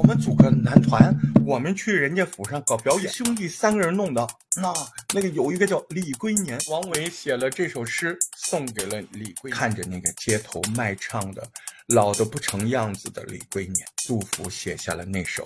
[0.00, 1.14] 我们组个男团，
[1.44, 3.12] 我们去人家府上搞表演。
[3.12, 4.26] 兄弟三个人弄的，
[4.56, 4.72] 那
[5.12, 9.50] 那个有一个叫李龟年，王维写了这首诗送给了李龟。
[9.50, 11.46] 看着那个街头卖唱的
[11.88, 15.44] 老的不成样子的李龟年，杜甫写下了那首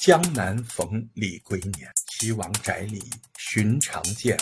[0.06, 1.72] 《江南逢李龟年》：
[2.06, 3.02] 岐王宅里
[3.36, 4.38] 寻常见，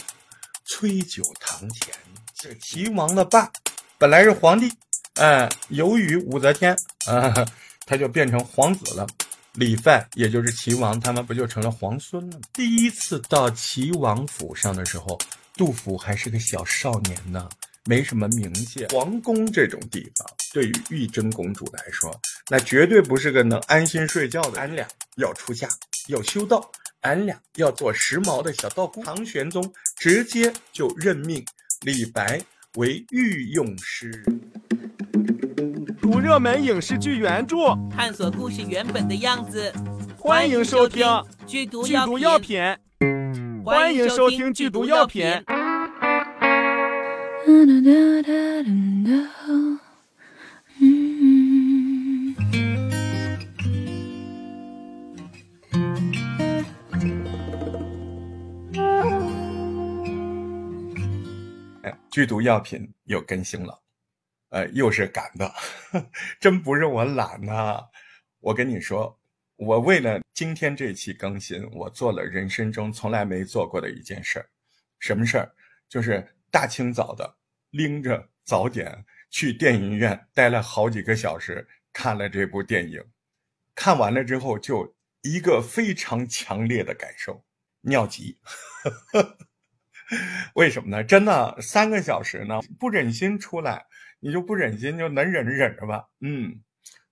[0.66, 1.94] 崔九堂前。
[2.34, 3.50] 这齐王的爸
[3.96, 4.70] 本来是皇帝，
[5.14, 6.76] 哎，由于武则天
[7.06, 7.32] 啊。
[7.86, 9.07] 他就变成皇子了，
[9.54, 12.40] 李范也就是齐王，他们不就成了皇孙了？
[12.53, 15.17] 第一次到齐王府上的时候，
[15.57, 17.49] 杜甫还是个小少年呢，
[17.85, 18.85] 没什么名气。
[18.90, 24.59] 皇宫这种地方，对于玉真公主来说，那绝对不是个能安心睡觉的。
[24.59, 24.85] 俺俩
[25.18, 25.68] 要出嫁，
[26.09, 26.68] 要修道，
[27.03, 29.04] 俺俩要做时髦的小道姑。
[29.04, 31.45] 唐玄宗直接就任命
[31.82, 32.42] 李白
[32.75, 34.41] 为御用诗人。
[36.05, 39.72] 读热门影视剧原著，探索故事原本的样子。
[40.19, 41.03] 欢迎收听
[41.47, 42.61] 《剧毒剧毒药品》。
[43.65, 45.25] 欢迎收听《剧毒药品》。
[62.11, 63.84] 剧毒药品又更新了。
[64.55, 65.52] 呃，又是赶的，
[66.38, 67.83] 真不是我懒呐！
[68.38, 69.19] 我跟你说，
[69.56, 74.48] 我为了今天这期更新，我做了人生中从来没做过的一件事儿。
[75.00, 75.52] 什么事儿？
[75.88, 77.36] 就是大清早的
[77.70, 83.05] 拎着早点去电影院待了好几个小时，看了这部电影。
[83.75, 87.44] 看完了之后，就一个非常强烈的感受：
[87.80, 88.38] 尿急。
[90.55, 91.02] 为什么呢？
[91.02, 93.84] 真的三个小时呢，不忍心出来。
[94.25, 96.08] 你就不忍心，就能忍着忍着吧。
[96.20, 96.62] 嗯，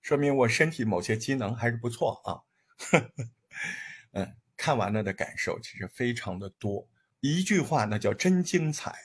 [0.01, 2.41] 说明我身体某些机能还是不错啊。
[4.13, 6.89] 嗯，看完了的感受其实非常的多，
[7.19, 8.95] 一句话那叫真精彩。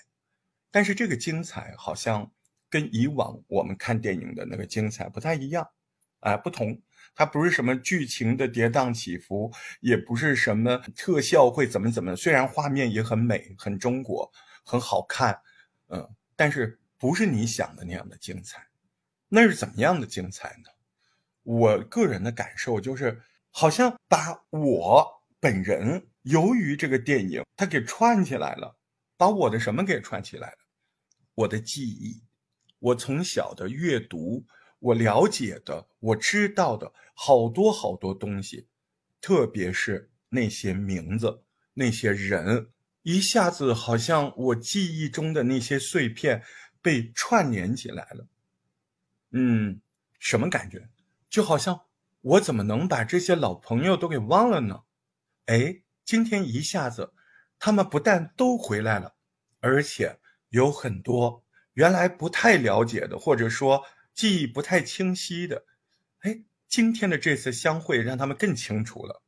[0.71, 2.33] 但是这个精彩好像
[2.71, 5.69] 跟以往我们看电影的那个精彩不太一样，
[6.21, 6.81] 啊，不同。
[7.15, 12.16] 它不是什么剧情的跌宕起伏，也不是什么特效会怎么怎么。
[12.16, 14.33] 虽然画面也很美，很中国，
[14.65, 15.38] 很好看，
[15.88, 16.78] 嗯，但是。
[16.98, 18.66] 不是你想的那样的精彩，
[19.28, 20.70] 那是怎么样的精彩呢？
[21.44, 28.76] 我个人的感受就是，好像把我本人由于这个电影它给串起来了，
[29.16, 30.59] 把我的什么给串起来了？
[31.34, 32.25] 我的记忆，
[32.81, 34.44] 我从小的阅读，
[34.80, 38.66] 我了解的，我知道的好多好多东西，
[39.20, 41.44] 特别是那些名字、
[41.75, 42.70] 那些人，
[43.03, 46.42] 一下子好像我记忆中的那些碎片。
[46.81, 48.27] 被串联起来了，
[49.33, 49.81] 嗯，
[50.19, 50.89] 什么感觉？
[51.28, 51.83] 就好像
[52.21, 54.84] 我怎么能把这些老朋友都给忘了呢？
[55.47, 57.12] 哎，今天一下子，
[57.59, 59.16] 他们不但都回来了，
[59.61, 60.19] 而且
[60.49, 61.44] 有很多
[61.75, 63.84] 原来不太了解的，或者说
[64.15, 65.65] 记忆不太清晰的，
[66.21, 69.22] 哎，今天的这次相会让他们更清楚了。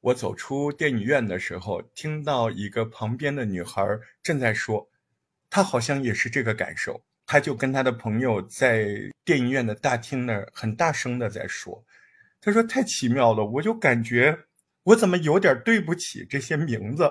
[0.00, 3.82] 我走出电影院的时候，听到一个旁边的女孩
[4.22, 4.88] 正在说。
[5.50, 8.86] 他好像也是这个感受，他就跟他的朋友在
[9.24, 11.84] 电影院的大厅那儿很大声的在说，
[12.40, 14.38] 他说太奇妙了，我就感觉
[14.82, 17.10] 我怎么有点对不起这些名字，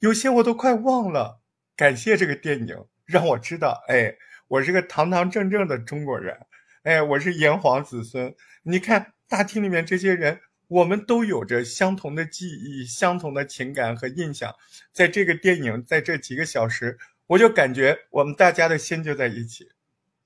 [0.00, 1.40] 有些我都快忘了。
[1.76, 4.16] 感谢这个电影让我知道，哎，
[4.48, 6.36] 我是个堂堂正正的中国人，
[6.82, 8.34] 哎，我是炎黄子孙。
[8.62, 14.54] 你看大厅里面这些人，我们都有着相同的记忆、相同的情感和印象，
[14.92, 16.98] 在这个电影在这几个小时。
[17.28, 19.68] 我就感觉我们大家的心就在一起，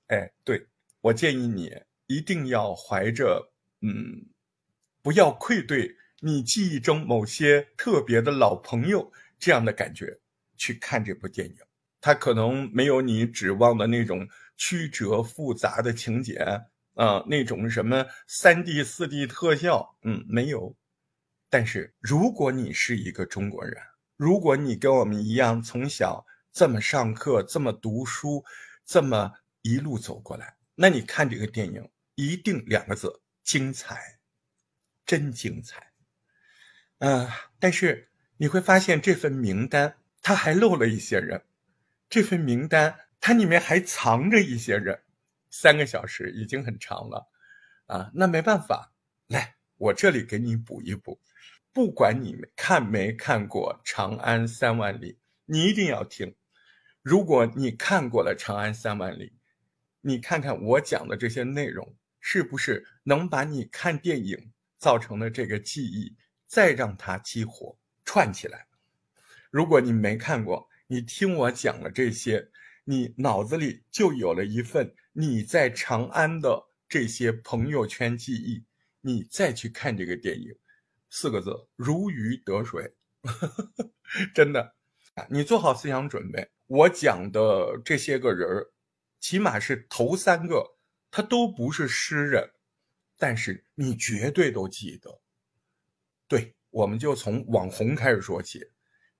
[0.07, 0.67] 哎，对
[1.01, 1.71] 我建议你
[2.05, 3.51] 一定要怀着
[3.81, 4.27] 嗯，
[5.01, 10.19] 不要愧对你记忆中某些特别的老朋友这样的感觉
[10.55, 11.55] 去看这部电影。
[11.99, 16.35] 它可能没有你指望的那种曲折复杂的情节
[16.93, 20.75] 啊，那种什么三 D、四 D 特效，嗯，没有。
[21.49, 23.75] 但是如果你是一个中国人，
[24.17, 26.27] 如果你跟我们一样从小。
[26.51, 28.43] 这么上课，这么读书，
[28.85, 34.19] 这么一路走过来，那你看这个电影，一定两个字：精彩，
[35.05, 35.91] 真精彩。
[36.99, 37.27] 嗯，
[37.59, 41.43] 但是你会发现这份名单，它还漏了一些人。
[42.09, 45.03] 这份名单，它里面还藏着一些人。
[45.49, 47.29] 三个小时已经很长了，
[47.85, 48.93] 啊，那没办法，
[49.27, 51.19] 来，我这里给你补一补。
[51.73, 55.13] 不管你们看没看过《长安三万里》，
[55.45, 56.35] 你一定要听。
[57.01, 59.25] 如果你看过了《长安三万里》，
[60.01, 66.15] 你看看我讲的这些内容，是不是能把你看电影造成的这个记忆，
[66.45, 68.67] 再让它激活串起来。
[69.49, 72.51] 如果你没看过，你听我讲了这些，
[72.83, 78.65] 你脑子里就有了一份你在长安的这些朋友圈记忆。
[79.03, 80.53] 你再去看这个电影，
[81.09, 82.93] 四个字如鱼得水，
[84.35, 84.75] 真的。
[85.29, 88.71] 你做好思想准备，我讲的这些个人儿，
[89.19, 90.75] 起码是头三个，
[91.09, 92.51] 他都不是诗人，
[93.17, 95.21] 但是你绝对都记得。
[96.27, 98.61] 对，我们就从网红开始说起，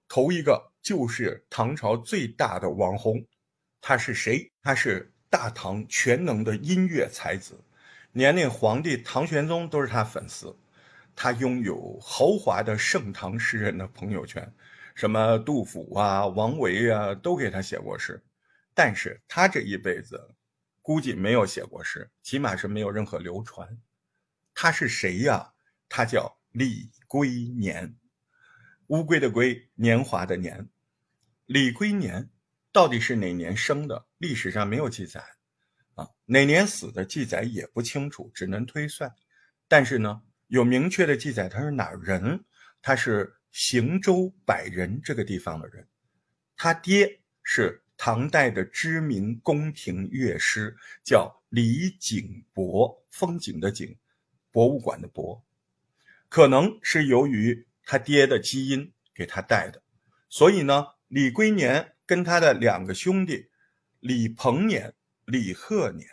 [0.08, 3.26] 头一个就是唐朝最大的网红，
[3.82, 4.52] 他是谁？
[4.62, 7.60] 他是大唐全能的音乐才子。
[8.14, 10.56] 年龄皇帝唐玄宗都是他粉丝，
[11.16, 14.54] 他拥有豪华的盛唐诗人的朋友圈，
[14.96, 18.24] 什么杜甫啊、王维啊都给他写过诗，
[18.74, 20.36] 但是他这一辈子
[20.82, 23.78] 估计没有写过诗，起码是没有任何流传。
[24.54, 25.54] 他是谁呀？
[25.88, 27.96] 他叫李龟年，
[28.88, 30.70] 乌龟的龟，年华的年。
[31.46, 32.30] 李龟年
[32.72, 34.06] 到底是哪年生的？
[34.18, 35.24] 历史上没有记载。
[35.96, 39.14] 啊，哪年死的记载也不清楚，只能推算。
[39.68, 42.46] 但是呢，有明确的记载，他是哪人？
[42.82, 45.88] 他是邢州百人这个地方的人。
[46.56, 53.98] 他爹是唐代的知名宫廷乐师，叫李景博，风景的景，
[54.52, 55.44] 博物馆的博。
[56.30, 59.82] 可能是由于他爹的基因给他带的，
[60.30, 63.50] 所以呢，李龟年跟他的两个兄弟
[64.00, 64.94] 李鹏年。
[65.26, 66.10] 李贺年，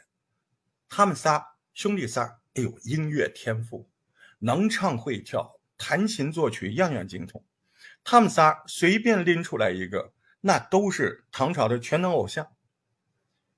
[0.89, 3.91] 他们仨兄弟仨，哎呦，音乐天赋，
[4.39, 7.43] 能唱会跳，弹琴作曲样样精通。
[8.05, 12.53] 他们仨随便拎出来一个，那都是唐朝的全能偶像。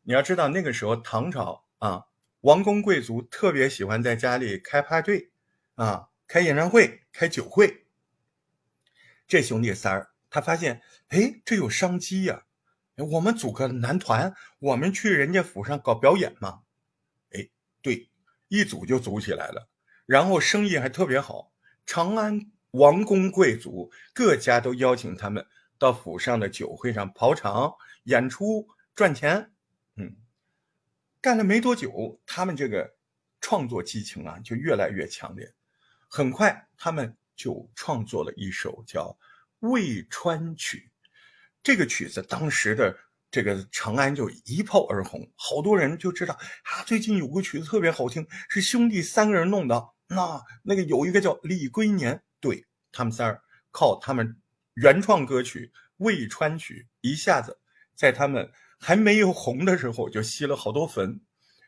[0.03, 2.07] 你要知道，那个时候唐朝啊，
[2.41, 5.31] 王公贵族特别喜欢在家里开派对
[5.75, 7.87] 啊，开演唱会，开酒会。
[9.27, 12.45] 这兄弟仨儿，他发现，哎，这有商机呀。
[12.97, 16.63] 我们组个男团，我们去人家府上搞表演嘛？
[17.31, 17.49] 哎，
[17.81, 18.11] 对，
[18.49, 19.71] 一组就组起来了，
[20.05, 21.50] 然后生意还特别好。
[21.91, 22.41] 长安
[22.71, 25.45] 王公贵族各家都邀请他们
[25.77, 29.51] 到府上的酒会上跑场演出赚钱。
[29.97, 30.15] 嗯，
[31.21, 32.95] 干了没多久，他们这个
[33.41, 35.53] 创作激情啊就越来越强烈。
[36.07, 39.19] 很快，他们就创作了一首叫
[39.69, 40.93] 《渭川曲》。
[41.61, 42.97] 这个曲子当时的
[43.33, 49.89] 这个长安就一炮而红，好多人就知道啊，最近有个曲子特别好听，是兄弟三个人弄的。
[50.13, 53.41] 那那个有一个叫李龟年，对他们仨儿
[53.71, 54.37] 靠他们
[54.75, 57.61] 原创歌曲《渭川曲》，一下子
[57.95, 61.21] 在他们还没有红的时候就吸了好多粉，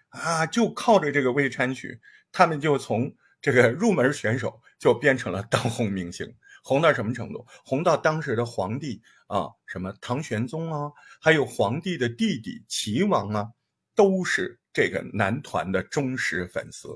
[0.09, 2.01] 啊，就靠着这个《渭川曲》，
[2.33, 6.35] 他们就从这个入门选手就变成了当红明星。
[6.65, 7.47] 红到什么程度？
[7.65, 10.91] 红到当时的皇帝啊，什么唐玄宗啊，
[11.21, 13.53] 还有皇帝的弟弟齐王啊，
[13.95, 16.89] 都是这个男团的忠实粉丝。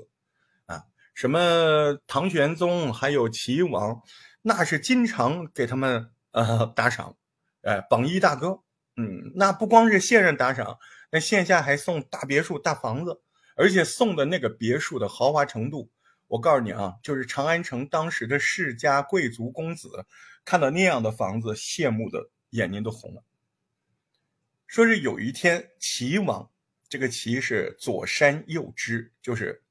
[1.17, 4.03] 什么唐玄宗还有齐王，
[4.43, 7.17] 那是经常给他们呃打赏，
[7.63, 8.61] 哎，榜一大哥。
[8.97, 10.77] 嗯，那不光是线上打赏，
[11.09, 13.19] 那线下还送大别墅、大房子，
[13.55, 15.89] 而且送的那个别墅的豪华程度。
[16.27, 20.05] 我告诉你啊，就是长安城当时的世家贵族公子，
[20.45, 23.23] 看到那样的房子，羡慕的眼睛都红了。
[24.67, 26.47] 说是有一天，齐王，
[26.87, 29.63] 这个齐是左山右支，就是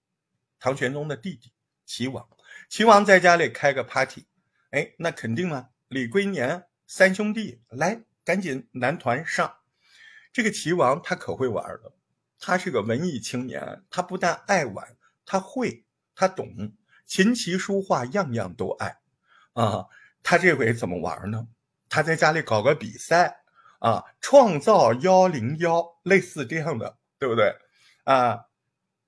[0.58, 1.52] 唐玄宗的弟弟
[1.84, 2.28] 齐王。
[2.68, 4.26] 齐王在家里开个 party，
[4.70, 9.56] 哎，那肯定啊，李龟年三兄弟来，赶紧男团上。
[10.32, 11.96] 这个齐王他可会玩了，
[12.38, 15.84] 他是个文艺青年，他不但爱玩，他会。
[16.18, 16.72] 他懂
[17.04, 18.96] 琴棋书画，样样都爱，
[19.52, 19.84] 啊，
[20.22, 21.46] 他这回怎么玩呢？
[21.90, 23.42] 他在家里搞个比赛，
[23.80, 27.54] 啊，创造幺零幺，类似这样的，对不对？
[28.04, 28.45] 啊，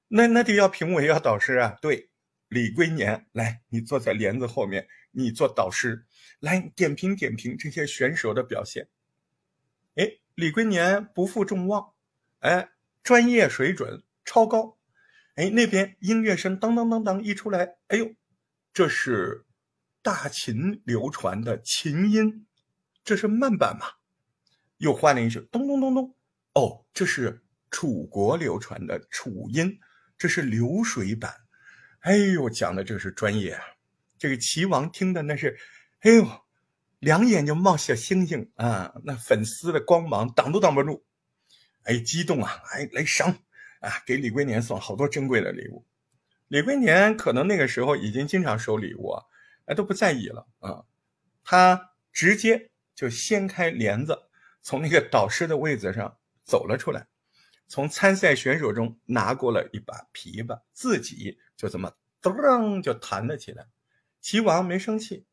[0.08, 1.78] 那那得要评委要导师啊。
[1.80, 2.10] 对，
[2.48, 6.06] 李龟年，来，你坐在帘子后面，你做导师，
[6.40, 8.88] 来点评点评这些选手的表现。
[9.94, 11.92] 哎，李龟年不负众望，
[12.40, 12.70] 哎，
[13.02, 14.78] 专业水准超高。
[15.34, 18.12] 哎，那边音乐声当当当当一出来，哎呦，
[18.72, 19.44] 这是
[20.02, 22.46] 大秦流传的琴音，
[23.04, 23.86] 这是慢板嘛？
[24.78, 26.14] 又换了一首咚咚咚咚，
[26.54, 29.78] 哦，这是楚国流传的楚音，
[30.18, 31.32] 这是流水版。
[32.00, 33.64] 哎呦，讲的这是专业啊！
[34.18, 35.56] 这个齐王听的那是，
[36.00, 36.26] 哎呦，
[36.98, 41.04] 两眼就冒小星星啊，那粉丝的光芒挡都挡不住，
[41.84, 42.62] 哎，激动啊！
[42.72, 43.38] 哎，来赏。
[43.80, 45.86] 啊，给李龟年送好多珍贵的礼物，
[46.48, 49.14] 李龟年可能那个时候已经经常收礼物，
[49.66, 50.82] 哎，都不在意了啊。
[51.44, 54.18] 他直接就掀开帘子，
[54.62, 57.06] 从那个导师的位子上走了出来，
[57.68, 63.66] 从参赛选手中拿过了一把琵琶，自己就这么噔就弹了起来。
[64.20, 65.26] 齐王没生气，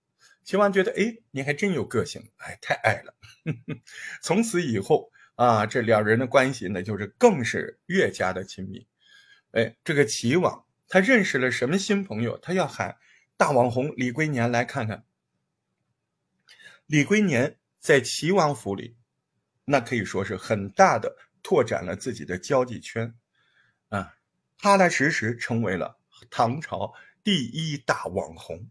[0.44, 3.16] 齐王觉得，哎，你还真有个性，哎，太爱了。
[4.22, 8.86] 从此以后啊，这两人的关系呢，就是更是越加的亲密。
[9.52, 12.38] 哎，这个齐王他认识了什么新朋友？
[12.38, 12.98] 他要喊
[13.38, 15.06] 大网红李龟年来看看。
[16.86, 18.98] 李龟年在齐王府里，
[19.64, 23.14] 那可以说是很大的拓展了自己的交际圈，
[23.90, 24.16] 啊，
[24.58, 26.00] 踏踏实实成为了
[26.32, 28.68] 唐朝第一大网红。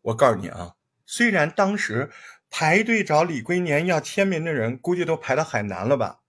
[0.00, 2.10] 我告诉你啊，虽然当时
[2.48, 6.22] 排队找李龟年要签名的人估计都排到海南了吧，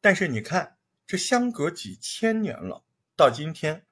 [0.00, 0.76] 但是你看，
[1.08, 2.84] 这相隔几千年了，
[3.16, 3.84] 到今天，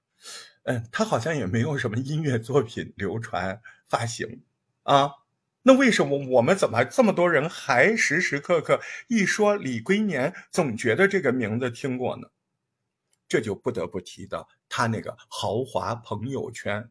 [0.63, 4.45] 嗯，他好像也没有什么音乐作品流传发行
[4.85, 5.11] 啊。
[5.69, 12.27] 那为什么我们怎么这么多人还时时刻刻一说李龟年，总觉得这个名字听过呢？
[13.29, 16.89] 这就不得不提到他那个豪华朋友圈，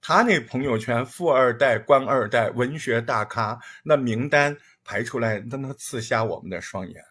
[0.00, 7.04] 他那朋友圈富二代、官二代、文学大咖，那名单排出来都能刺瞎我们的双眼。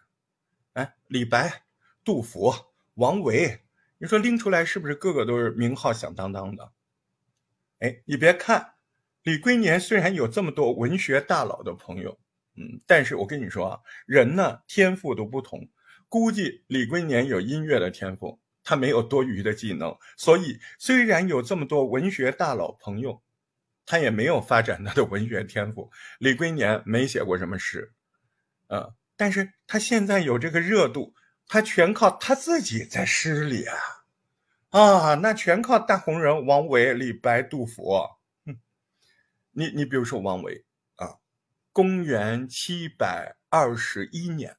[0.74, 1.62] 哎，李白、
[2.04, 2.52] 杜甫、
[2.96, 3.62] 王维，
[3.96, 6.70] 你说拎出来是不是个个都是名号响当当的？
[7.78, 8.74] 哎，你别看。
[9.26, 12.16] 李龟年虽然有这么多文学大佬的朋友，
[12.54, 15.68] 嗯，但是我跟你说啊，人呢天赋都不同，
[16.08, 23.20] 估计李龟年有音乐的天赋，他没有多余的技能，所以虽然有这么多文学大佬朋友，
[23.84, 25.90] 他也没有发展他的文学天赋。
[26.20, 27.94] 李龟年没写过什么诗，
[28.68, 31.12] 嗯，但是他现在有这个热度，
[31.48, 33.76] 他全靠他自己在诗里啊，
[34.70, 37.92] 啊，那全靠大红人王维、李白、杜甫。
[39.58, 41.16] 你你比如说王维啊，
[41.72, 44.54] 公元七百二十一年，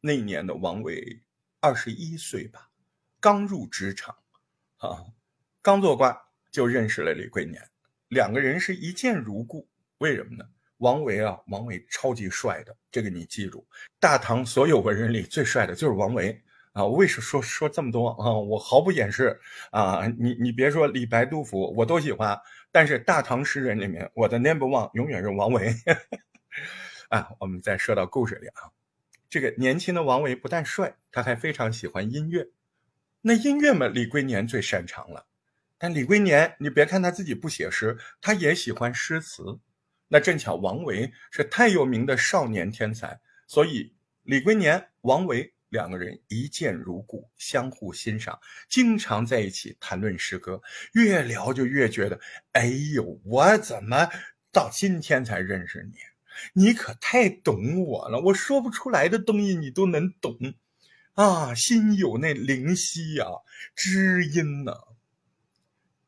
[0.00, 1.20] 那年的王维
[1.60, 2.70] 二十一岁吧，
[3.18, 4.14] 刚入职场，
[4.76, 5.02] 啊，
[5.60, 6.16] 刚做官
[6.52, 7.60] 就认识了李龟年，
[8.06, 9.68] 两个人是一见如故。
[9.98, 10.44] 为什么呢？
[10.76, 13.66] 王维啊，王维超级帅的，这个你记住，
[13.98, 16.40] 大唐所有文人里最帅的就是王维。
[16.72, 18.30] 啊，为什么说说这么多啊？
[18.34, 20.06] 我毫不掩饰啊！
[20.18, 22.38] 你你别说李白、杜甫，我都喜欢。
[22.76, 25.74] 但是大唐诗人里面，我的 number one 永远是王维。
[27.08, 28.68] 啊，我们再说到故事里啊，
[29.30, 32.46] 这个年轻的王维不但帅，他还非常喜欢音乐。
[33.22, 35.26] 那音乐嘛，李龟年最擅长了。
[35.78, 39.58] 但李龟年，你别看他自己不写诗，他也喜欢诗词。
[40.08, 45.54] 那正巧王维是太有名的少年天才，所以李龟年、王维。
[45.68, 52.20] 两个人一见如故，相互欣赏，经常在一起谈论诗歌，越聊就越觉得，
[52.52, 54.08] 哎呦，我怎么
[54.52, 55.98] 到今天才认识你？
[56.52, 60.36] 你可太懂我了，我说不出来的东西你都能懂，
[61.14, 63.26] 啊，心有那灵犀呀，
[63.74, 64.72] 知音呢。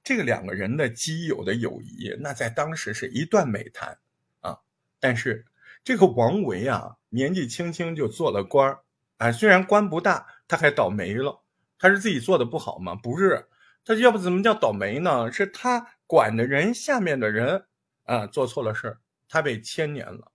[0.04, 3.98] 这个两个人的基友的友谊，那在当时是一段美谈
[4.40, 4.58] 啊。
[5.00, 5.44] 但是
[5.82, 8.80] 这个王维啊，年纪轻轻就做了官儿。
[9.18, 11.44] 哎，虽然官不大，他还倒霉了。
[11.78, 12.94] 他是自己做的不好吗？
[12.94, 13.46] 不是，
[13.84, 15.30] 他要不怎么叫倒霉呢？
[15.30, 17.66] 是他管的人下面的人
[18.04, 20.32] 啊做错了事儿他被牵连了。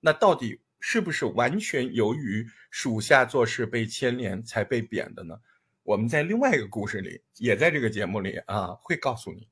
[0.00, 5.38] 那到底是不是完全由于属下做事被牵连才被贬的呢？
[5.82, 9.48] 我们在另外一个故事里，也在这个节目里啊会告诉你。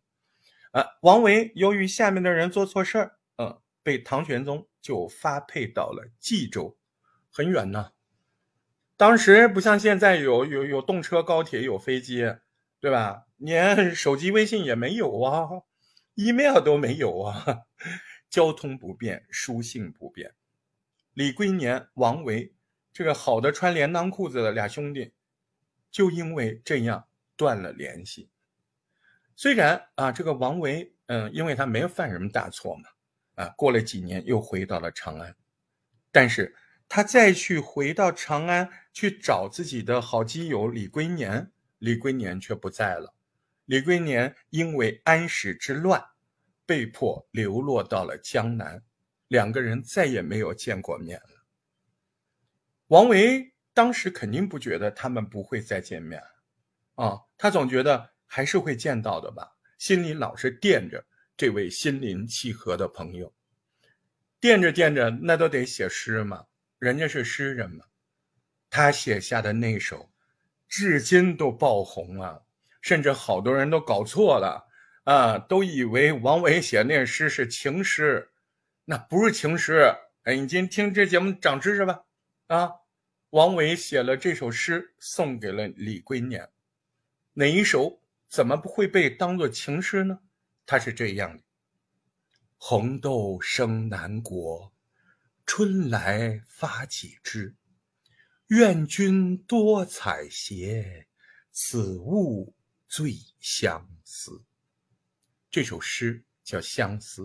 [0.72, 6.76] 啊，王维由于下面的人做错事儿，嗯，被唐玄宗就发配到了冀州，
[7.30, 7.90] 很远呢。
[9.00, 12.36] 当时不像现在有有有动车、高铁、有飞机，
[12.80, 13.24] 对吧？
[13.38, 15.48] 连手机微信也没有啊
[16.16, 17.62] ，email 都没有啊，
[18.28, 20.34] 交通不便，书信不便。
[21.14, 22.52] 李龟年、王维
[22.92, 25.14] 这个好的穿连裆裤子的俩兄弟，
[25.90, 28.28] 就因为这样断了联系。
[29.34, 32.90] 虽然啊，这个王维，嗯，因为他没有犯什么大错嘛，
[33.42, 35.34] 啊，过了几年又回到了长安，
[36.12, 36.54] 但是。
[36.92, 43.14] 他再去回到长安去找自己的好基友李龟年，李龟年却不在了。
[43.64, 46.04] 李龟年因为安史之乱，
[46.66, 48.82] 被迫流落到了江南，
[49.28, 51.44] 两个人再也没有见过面了。
[52.88, 56.20] 王维当时肯定不觉得他们不会再见面，
[56.96, 61.06] 啊，他总觉得还是会见到的吧，心里老是惦着
[61.36, 63.32] 这位心灵契合的朋友，
[64.40, 66.46] 惦着惦着，那都得写诗嘛。
[66.80, 67.84] 人家是诗人嘛，
[68.70, 70.10] 他写下的那首，
[70.66, 72.40] 至今都爆红啊！
[72.80, 74.66] 甚至好多人都搞错了
[75.04, 78.30] 啊，都以为王维写那诗是情诗，
[78.86, 79.94] 那不是情诗。
[80.22, 82.04] 哎，你今天听这节目长知识吧？
[82.46, 82.72] 啊，
[83.28, 86.48] 王维写了这首诗送给了李龟年，
[87.34, 90.20] 哪一首怎么不会被当做情诗呢？
[90.64, 91.42] 他是这样的：
[92.56, 94.72] 红豆生南国，
[95.52, 97.56] 春来发几枝。
[98.50, 101.06] 愿君多采撷，
[101.50, 102.54] 此物
[102.86, 104.44] 最相思。
[105.50, 107.22] 这首诗叫《相思》，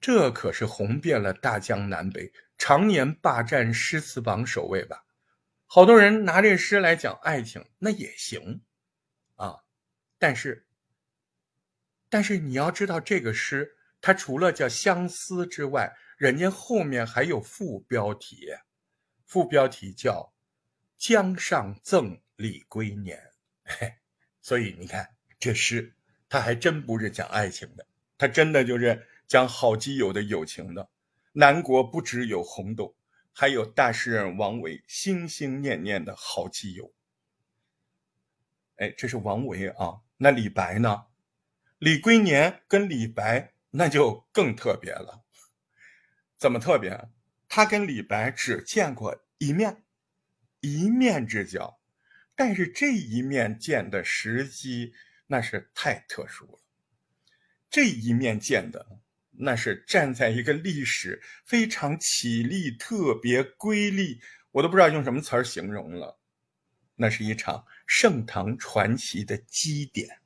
[0.00, 5.04] 这可是红遍了大江南北，常年霸占诗词榜首位吧？
[5.66, 8.62] 好多人拿这诗来讲爱情，那也行
[9.34, 9.56] 啊。
[10.16, 10.64] 但是，
[12.08, 18.48] 但是你要知道，这个诗它除了叫相思之外，人家后面还有副标题。
[19.24, 20.32] 副标题叫
[20.96, 23.32] “江上赠李龟年”，
[24.40, 25.94] 所以你看这诗，
[26.28, 30.88] 它还真不是讲爱情的，它真的就是讲好基友的友情的。
[31.32, 32.96] 南国不只有红豆，
[33.32, 36.94] 还有大诗人王维心心念念的好基友。
[38.76, 40.00] 哎，这是王维啊。
[40.18, 41.06] 那李白呢？
[41.78, 45.25] 李龟年跟李白那就更特别了。
[46.36, 47.08] 怎么特别？
[47.48, 49.84] 他跟李白只见过一面，
[50.60, 51.80] 一面之交，
[52.34, 54.92] 但是这一面见的时机
[55.28, 56.58] 那是太特殊了。
[57.70, 59.00] 这一面见的
[59.30, 66.18] 那是站在一个历史非常绮丽、特别瑰丽，我都不知道用什么词儿形容了。
[66.96, 70.20] 那是一场盛唐传奇的基点。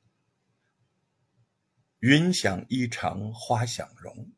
[1.98, 4.32] 云想衣裳花想容，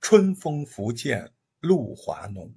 [0.00, 1.32] 春风拂槛。
[1.62, 2.54] 露华浓，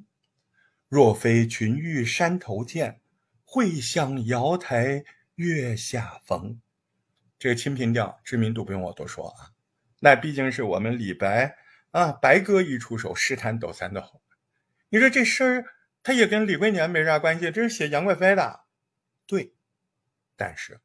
[0.88, 3.01] 若非群玉山头见，
[3.43, 5.03] 会向瑶台
[5.35, 6.62] 月下逢。
[7.38, 9.51] 这个《清平调》知名度不用我多说啊，
[10.00, 11.58] 那毕竟是我们李白
[11.91, 14.21] 啊，白哥一出手，诗坛抖三抖。
[14.88, 15.65] 你说这诗儿，
[16.01, 18.62] 他也跟李龟年没啥关系，这是写杨贵妃的，
[19.27, 19.53] 对。
[20.38, 20.79] 但是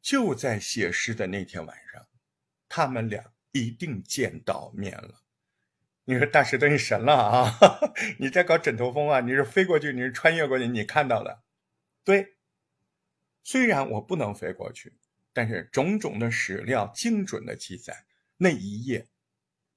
[0.00, 2.08] 就在写诗的那天晚上，
[2.66, 5.25] 他们俩一定见到面了。
[6.08, 7.58] 你说大石头你神了啊！
[8.18, 9.20] 你在搞枕头风啊？
[9.20, 11.42] 你是飞过去，你是穿越过去，你看到的，
[12.04, 12.36] 对。
[13.42, 14.92] 虽然我不能飞过去，
[15.32, 18.04] 但是种种的史料精准的记载，
[18.36, 19.08] 那一夜，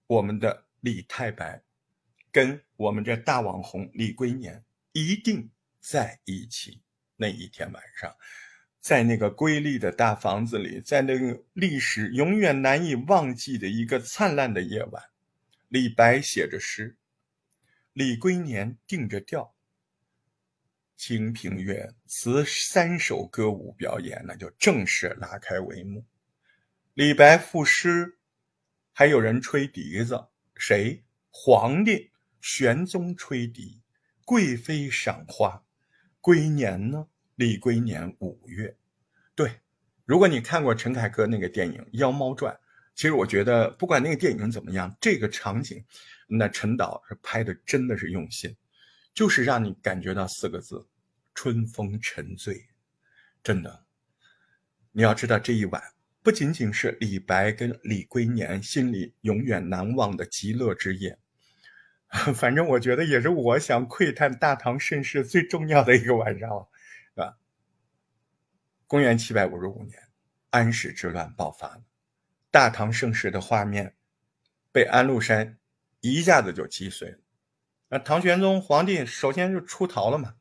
[0.05, 1.63] 我们的李太白，
[2.31, 6.81] 跟我们这大网红李龟年一定在一起。
[7.15, 8.15] 那一天晚上，
[8.79, 15.03] 在那个瑰丽的大房子里，在那个历史永远难以忘记的一个灿烂的夜晚。
[15.69, 16.97] 李白写着诗，
[17.93, 19.55] 李龟年定着调。
[21.01, 26.03] 《清平乐》词三首歌舞表演，那就正式拉开帷幕。
[26.95, 28.17] 李白赋诗，
[28.93, 30.29] 还有人吹笛子。
[30.55, 31.03] 谁？
[31.29, 32.09] 皇帝
[32.41, 33.83] 玄宗吹笛，
[34.25, 35.63] 贵妃赏花。
[36.19, 37.07] 龟年呢？
[37.35, 38.75] 李龟年五月。
[39.35, 39.59] 对，
[40.03, 42.55] 如果你看过陈凯歌那个电影《妖猫传》。
[42.99, 45.81] 其实我觉得，不管那个电影怎么样，这个场景，
[46.27, 48.53] 那陈导是拍的真的是用心，
[49.13, 50.85] 就是让你感觉到四个字：
[51.33, 52.67] 春风沉醉。
[53.41, 53.85] 真的，
[54.91, 55.81] 你要知道这一晚
[56.21, 61.17] 不仅仅是李白跟李龟年心里永远难忘的极乐之夜，
[62.35, 66.49] 反正我觉得也是我想窥探大唐盛世最重要的一个晚上，
[67.15, 67.37] 是吧？
[68.87, 69.97] 公元七百五十五年，
[70.49, 71.83] 安史之乱爆发了。
[72.51, 73.95] 大唐盛世的画面
[74.71, 75.59] 被安禄山
[75.99, 77.19] 一下子就击碎了。
[77.89, 80.35] 那唐玄宗皇帝首先就出逃了嘛。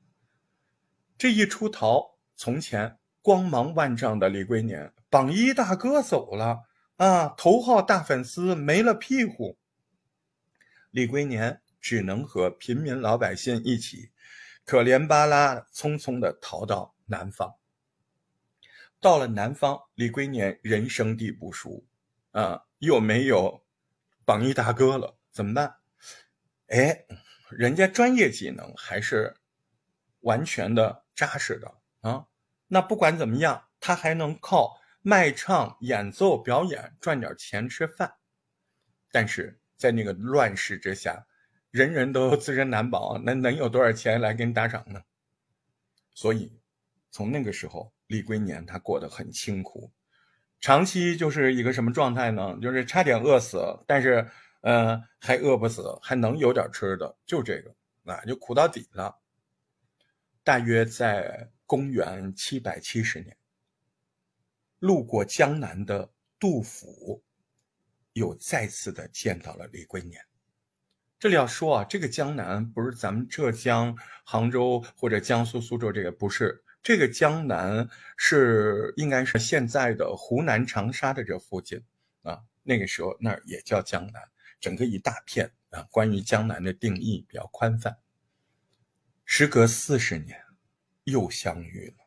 [1.17, 6.65] 这一出逃，从前光芒万丈的李龟年榜一大哥走了
[6.97, 9.59] 啊，头号大粉丝没了庇护。
[10.91, 14.11] 李龟年只能和平民老百姓一起，
[14.65, 17.55] 可怜巴拉匆匆的逃到南方。
[19.01, 21.85] 到了南方，李龟年人生地不熟。
[22.33, 23.65] 啊，又没有
[24.25, 25.77] 榜一大哥了，怎么办？
[26.69, 27.07] 哎，
[27.51, 29.37] 人家专业技能还是
[30.21, 32.27] 完全的扎实的啊。
[32.67, 38.15] 那不管怎么样，他还能靠卖唱、演奏、表演赚点钱吃饭。
[39.11, 41.27] 但是在那个乱世之下，
[41.71, 45.03] 人人都自身难保，那能有多少钱来给你打赏呢？
[46.13, 46.61] 所以，
[47.11, 49.91] 从那个时候，李龟年他过得很清苦。
[50.61, 52.59] 长期就是一个什么状态呢？
[52.61, 54.29] 就是差点饿死，但是，
[54.61, 57.75] 呃，还饿不死，还能有点吃的，就这个，
[58.13, 59.21] 啊，就苦到底了。
[60.43, 63.37] 大约在公元七百七十年，
[64.79, 67.23] 路过江南的杜甫，
[68.15, 70.21] 又再次的见到了李龟年。
[71.21, 81.83] 这里要说啊，这个江南不是咱们浙江杭州或者江苏苏州这个，不是这个江南是应该是现在的湖南长沙的这附近
[82.23, 82.43] 啊。
[82.63, 84.23] 那个时候那儿也叫江南，
[84.61, 85.83] 整个一大片啊。
[85.91, 87.97] 关于江南的定义比较宽泛。
[89.25, 90.41] 时隔四十年，
[91.05, 92.07] 又相遇了，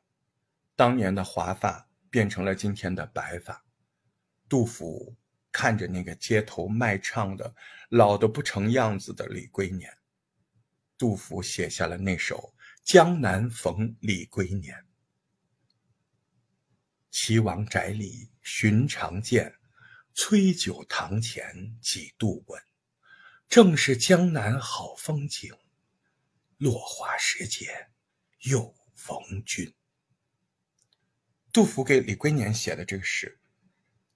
[0.76, 3.64] 当年的华发变成了今天的白发，
[4.50, 5.16] 杜甫。
[5.54, 7.54] 看着那个街头卖唱的
[7.90, 9.94] 老的不成样子的李龟年，
[10.98, 14.76] 杜甫写下了那首《江南逢李龟年》
[17.12, 19.56] ：“岐王宅里寻常见，
[20.14, 22.62] 崔九堂前几度闻。
[23.48, 25.54] 正是江南好风景，
[26.58, 27.90] 落花时节
[28.40, 29.74] 又逢君。”
[31.54, 33.40] 杜甫给李龟年写的这个诗。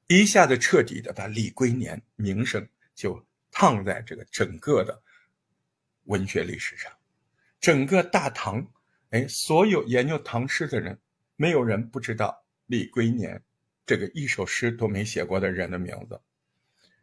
[0.08, 5.02] 一下子彻底的把李龟年名声就烫在这个整个的
[6.04, 6.92] 文学历史上，
[7.66, 8.64] 整个大唐，
[9.10, 11.00] 哎，所有研究唐诗的人，
[11.36, 13.42] 没有人不知道李龟年
[13.88, 16.22] 这个一首诗都没写过的人的名字。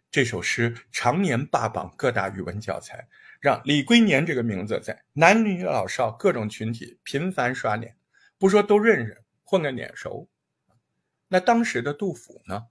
[0.09, 3.05] 这首诗常年霸榜各大语文教材，
[3.41, 7.97] 让李龟年这个名字在男女老少各种群体频繁刷脸，
[8.39, 10.29] 不说都认识，混个脸熟。
[11.27, 12.67] 那当时的杜甫呢？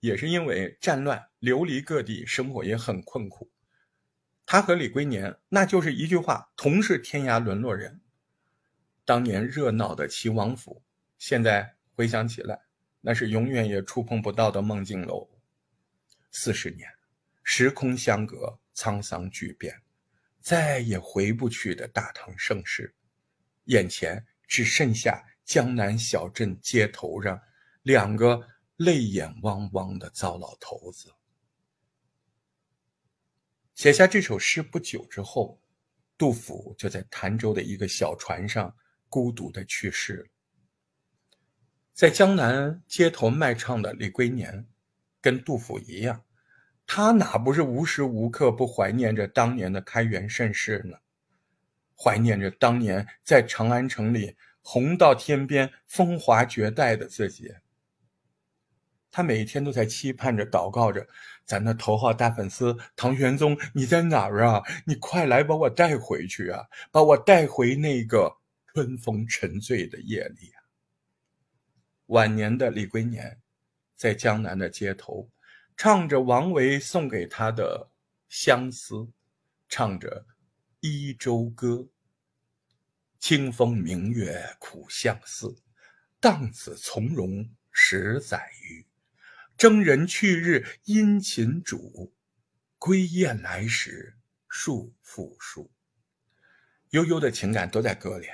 [0.00, 3.48] 也是因为战乱流离各地，生活也很困苦。
[4.46, 8.00] 他和李龟年那就是一句话：同是天涯沦落人。
[9.04, 10.82] 当年热闹的齐王府，
[11.18, 12.62] 现在回想起来，
[13.00, 15.28] 那是永远也触碰不到的梦境楼。
[16.30, 16.88] 四十年，
[17.42, 19.82] 时空相隔，沧桑巨变，
[20.40, 22.94] 再也回不去的大唐盛世，
[23.64, 27.38] 眼前只剩下江南小镇街头上
[27.82, 28.48] 两个。
[28.80, 31.10] 泪眼汪汪的糟老头子，
[33.76, 35.60] 写下这首诗不久之后，
[36.16, 38.74] 杜甫就在潭州的一个小船上
[39.06, 40.26] 孤独的去世了。
[41.92, 44.66] 在江南街头卖唱的李龟年，
[45.20, 46.24] 跟杜甫一样，
[46.86, 50.96] 他哪不是无时无刻不怀念着当年的开元盛世呢？
[51.94, 57.54] 怀念着当年在长安城里红到天边、风华绝代的自己。
[59.16, 61.08] 他每天都在期盼着、祷告着，
[61.46, 64.62] 咱的头号大粉丝唐玄宗，你在哪儿啊？
[64.84, 66.66] 你快来把我带回去啊！
[66.90, 68.30] 把我带回那个
[68.66, 70.60] 春风沉醉的夜里啊！
[72.08, 73.40] 晚年的李龟年，
[73.94, 75.30] 在江南的街头，
[75.78, 77.88] 唱着王维送给他的
[78.28, 79.08] 相思，
[79.66, 80.26] 唱着
[80.80, 81.88] 伊州歌。
[83.18, 85.56] 清风明月苦相思，
[86.20, 88.86] 荡子从容十载余。
[89.56, 92.14] 征人去日殷勤主，
[92.78, 94.14] 归雁来时
[94.48, 95.72] 数复数。
[96.90, 98.26] 悠悠的情感都在歌里。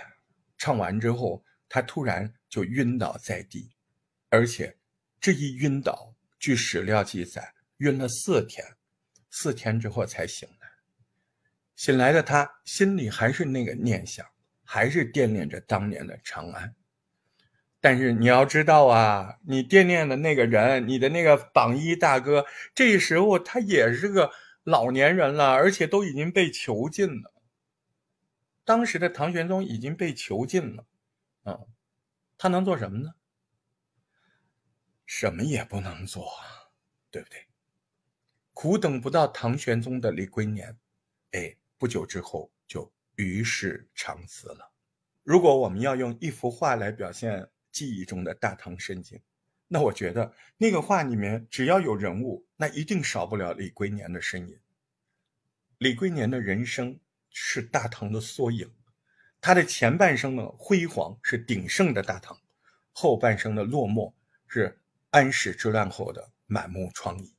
[0.59, 3.73] 唱完之后，他突然就晕倒在地，
[4.31, 4.77] 而且
[5.21, 8.77] 这一晕倒，据史料记载，晕了四天，
[9.31, 10.69] 四天之后才醒来。
[11.77, 14.27] 醒来的他心里还是那个念想，
[14.65, 16.75] 还是惦念着当年的长安。
[17.83, 24.31] 但是你要知道啊，你惦念的那个人，你的那个榜一大哥，这时候他也是个
[24.63, 27.33] 老年人了，而且都已经被囚禁了。
[28.65, 30.87] 当时的唐玄宗已经被囚禁了，
[31.43, 31.59] 啊，
[32.39, 33.15] 他能做什么呢？
[35.05, 36.25] 什么也不能做，
[37.11, 37.49] 对不对？
[38.53, 40.79] 苦等不到唐玄宗的李龟年，
[41.33, 44.71] 哎，不久之后就与世长辞了。
[45.25, 49.21] 如果我们要用一幅画来表现，记忆中的大唐盛景，
[49.67, 54.61] 那我觉得那个画里面只要有人物，那一定少不了李龟年的身影。
[55.79, 58.71] 李龟年的人生是大唐的缩影，
[59.41, 62.39] 他的前半生的辉煌是鼎盛的大唐，
[62.93, 64.13] 后半生的落寞
[64.47, 64.79] 是
[65.11, 67.33] 安史之乱后的满目疮痍。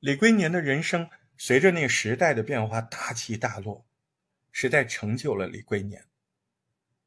[0.00, 3.86] 李龟年的人生随着那个时代的变化大起大落，
[4.52, 6.04] 时代成就了李龟年，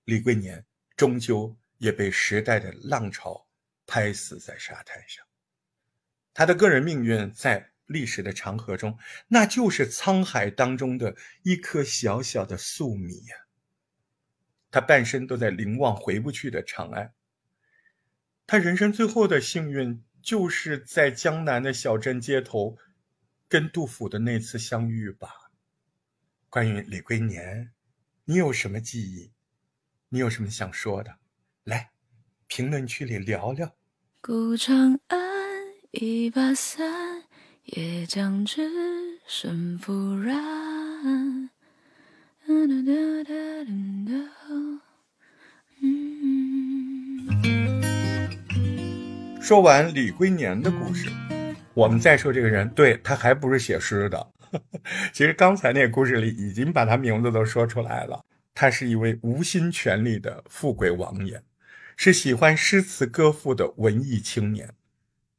[0.05, 1.55] 李龟年终究。
[1.77, 3.47] 也被时代的浪潮
[3.85, 5.25] 拍死在沙滩上。
[6.33, 13.35] 他的个人命运在历史的长河中，那就是沧海当中的一颗小小的粟米呀。
[14.69, 17.13] 他半生都在凝望回不去的长安。
[18.45, 22.77] 他人生最后的幸运，就是在江南的小镇街头，
[23.47, 25.51] 跟杜甫的那次相遇吧。
[26.49, 27.71] 关于李龟年，
[28.25, 29.31] 你有什么记忆？
[30.09, 31.17] 你有什么想说的？
[31.67, 31.89] 来，
[32.47, 33.69] 评论区里聊聊。
[34.21, 35.19] 古长安
[35.91, 36.87] 一把伞，
[37.65, 38.61] 也将只
[39.27, 39.77] 身。
[49.41, 51.09] 说完李龟年的故事，
[51.73, 54.31] 我们再说这个人，对他还不是写诗的。
[55.11, 58.23] 其实刚才那个故事里已经把他名字都说出来了。
[58.53, 61.39] 他是一位无心权力的富贵王爷，
[61.97, 64.73] 是喜欢诗词歌赋的文艺青年。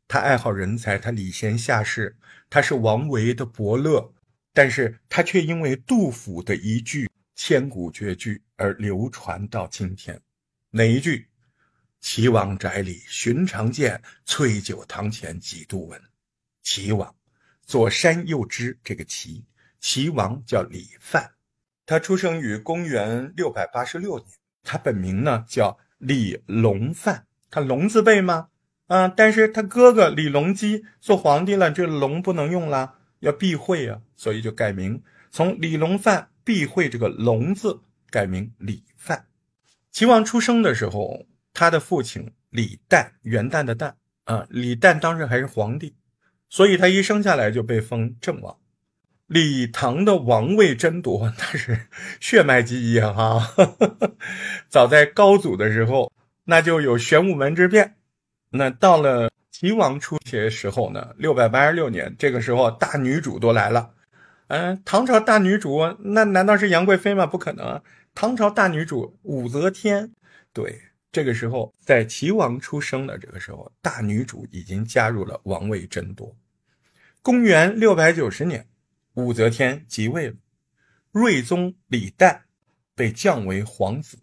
[0.09, 2.19] 他爱好人才，他礼贤下士，
[2.51, 4.13] 他是王维的伯乐。
[4.53, 10.21] 但是他却因为杜甫的一句千古绝句而流传到今天。
[10.71, 11.29] 哪一句？
[12.01, 16.03] 岐王宅里寻常见，翠酒堂前几度闻。
[16.65, 17.15] 岐王，
[17.63, 19.45] 左山右支这个岐，
[19.81, 21.31] 岐王叫李范，
[21.87, 24.29] 他出生于公元六百八十六年，
[24.65, 28.49] 他本名呢叫李隆范，他龙字辈吗？
[28.87, 37.81] 啊，但是他哥哥李隆基做皇帝了，这龙不能用了，要避讳啊，所以就改名，从李隆范避讳这个龙字，
[38.11, 39.27] 改名李范。
[39.91, 41.27] 齐王出生的时候。
[41.55, 45.97] 他的父亲李旦，元旦的旦啊，李旦当时还是皇帝，
[46.49, 48.57] 所以他一生下来就被封郑王。
[49.29, 51.87] 李唐的王位争夺那是
[52.19, 53.55] 血脉基因哈，
[54.71, 56.11] 早在高祖的时候，
[56.45, 57.97] 那就有玄武门之变。
[58.51, 63.91] 那到了齐王初期的时候呢，六百八十六年，这个时候大女主都来了。
[64.47, 67.27] 嗯，唐朝大女主那难道是杨贵妃吗？
[67.27, 67.83] 不可能，
[68.15, 70.13] 唐朝大女主武则天，
[70.55, 70.81] 对。
[71.11, 76.35] 这个时候，在齐王出生的这个时候，大女主已经加入了王位争夺。
[77.23, 78.67] 公元六百九十年，
[79.19, 80.37] 武则天即位了，
[81.11, 82.43] 睿宗李旦
[82.95, 84.17] 被降为皇子。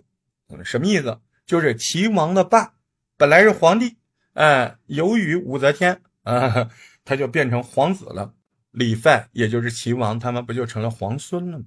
[0.64, 1.20] 什么意思？
[1.46, 2.76] 就是齐王的爸
[3.18, 3.98] 本来是皇帝，
[4.36, 6.72] 哎，由于武则天啊，
[7.04, 8.36] 他就变成皇子了。
[8.72, 11.66] 李范也就是齐王，他们不就成了皇孙了吗？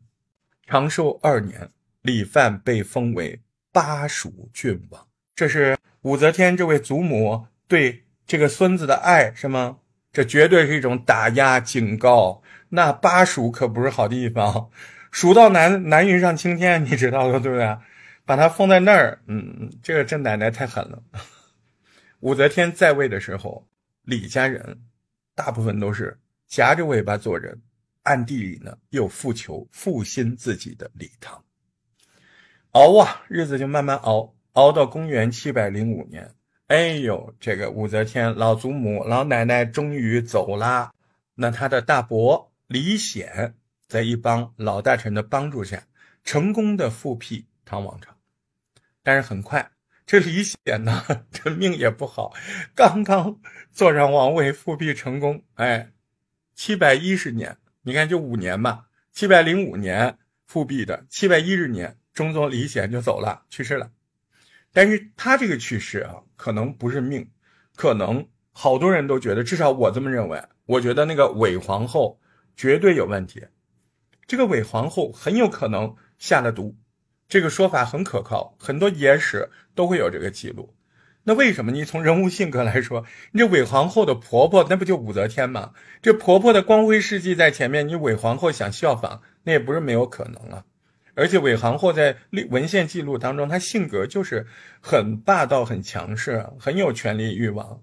[0.66, 1.68] 长寿二年，
[2.00, 5.06] 李范被封为巴蜀郡王。
[5.34, 9.80] 这是武则天这位祖母对这个孙子的爱，是吗？
[10.10, 12.42] 这绝对是一种打压警告。
[12.68, 14.70] 那巴蜀可不是好地方，
[15.10, 17.78] 蜀道难，难于上青天，你知道的，对不对？
[18.24, 21.02] 把他封在那儿，嗯，这个这奶奶太狠了。
[22.20, 23.66] 武则天在位的时候，
[24.02, 24.82] 李家人
[25.34, 27.62] 大部分都是夹着尾巴做人，
[28.02, 31.42] 暗地里呢又复求复兴自己的李唐。
[32.72, 34.34] 熬啊，日子就慢慢熬。
[34.52, 36.34] 熬到公元七百零五年，
[36.66, 40.92] 哎呦，这个武则天老祖母、老奶奶终于走啦。
[41.34, 43.54] 那他的大伯李显，
[43.86, 45.84] 在一帮老大臣的帮助下，
[46.22, 48.14] 成功的复辟唐王朝。
[49.02, 49.70] 但是很快，
[50.04, 51.02] 这李显呢，
[51.32, 52.34] 这命也不好，
[52.74, 53.40] 刚刚
[53.72, 55.92] 坐上王位，复辟成功，哎，
[56.54, 63.90] 七百一十年，你看就五年吧，七百零五年复辟的，七百一十年，中宗李显就走了，去世了。
[64.74, 67.30] 但是他这个去世啊，可能不是命，
[67.74, 70.44] 可能好多人都觉得，至少我这么认为。
[70.66, 72.20] 我觉得那个韦皇后
[72.58, 73.46] 绝对有问题，
[74.26, 76.76] 这个韦皇后很有可能下了毒，
[77.28, 80.74] 这个说法很可靠，很多野史都会有这个记录。
[81.22, 81.70] 那为什么？
[81.70, 85.70] 你从人物性格来说，你这韦皇后的婆婆那不就武则天吗？
[86.02, 90.64] 这婆婆的光辉事迹在前面，你韦皇后想效仿，那也不是没有可能啊。
[91.14, 92.16] 而且韦皇后在
[92.50, 94.48] 文献记录当中，她性格就是
[94.80, 97.82] 很霸道、很强势，很有权力欲望。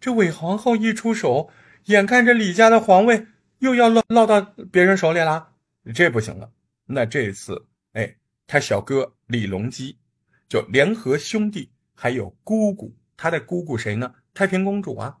[0.00, 1.50] 这韦皇后一出手，
[1.84, 3.26] 眼看着李家的皇位
[3.64, 5.54] 又要落落到别人手里了，
[5.94, 6.52] 这不行了。
[6.84, 8.14] 那这一次，哎，
[8.46, 9.98] 他小哥李隆基
[10.46, 14.14] 就联合兄弟还有姑姑，他的姑姑谁呢？
[14.34, 15.16] 太平公主啊，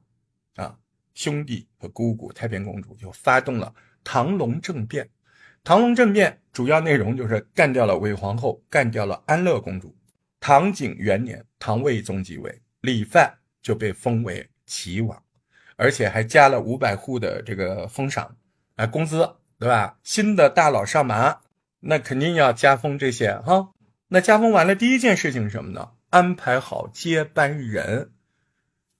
[0.56, 0.78] 啊，
[1.14, 5.08] 兄弟和姑姑太平公主就发动了唐隆政变。
[5.62, 9.96] 唐隆政变主要内容就是干掉了韦皇后，干掉了安乐公主。
[10.38, 15.23] 唐景元年，唐睿宗即位，李范就被封为齐王，
[15.76, 18.36] 而且还加了五百户的这个封赏，
[18.76, 19.98] 啊，工资，对吧？
[20.02, 21.40] 新的大佬上马，
[21.80, 23.70] 那肯定要加封这些哈。
[24.08, 25.90] 那加封完了，第一件事情是什么呢？
[26.10, 28.10] 安排好接班人，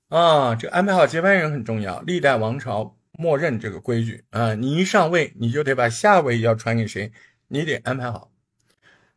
[0.08, 2.00] 啊，这安排好接班人很重要。
[2.00, 2.96] 历代王朝。
[3.16, 7.12] 默认这个规矩啊，你一上位，你就得把下位要传给谁，
[7.46, 8.32] 你得安排好。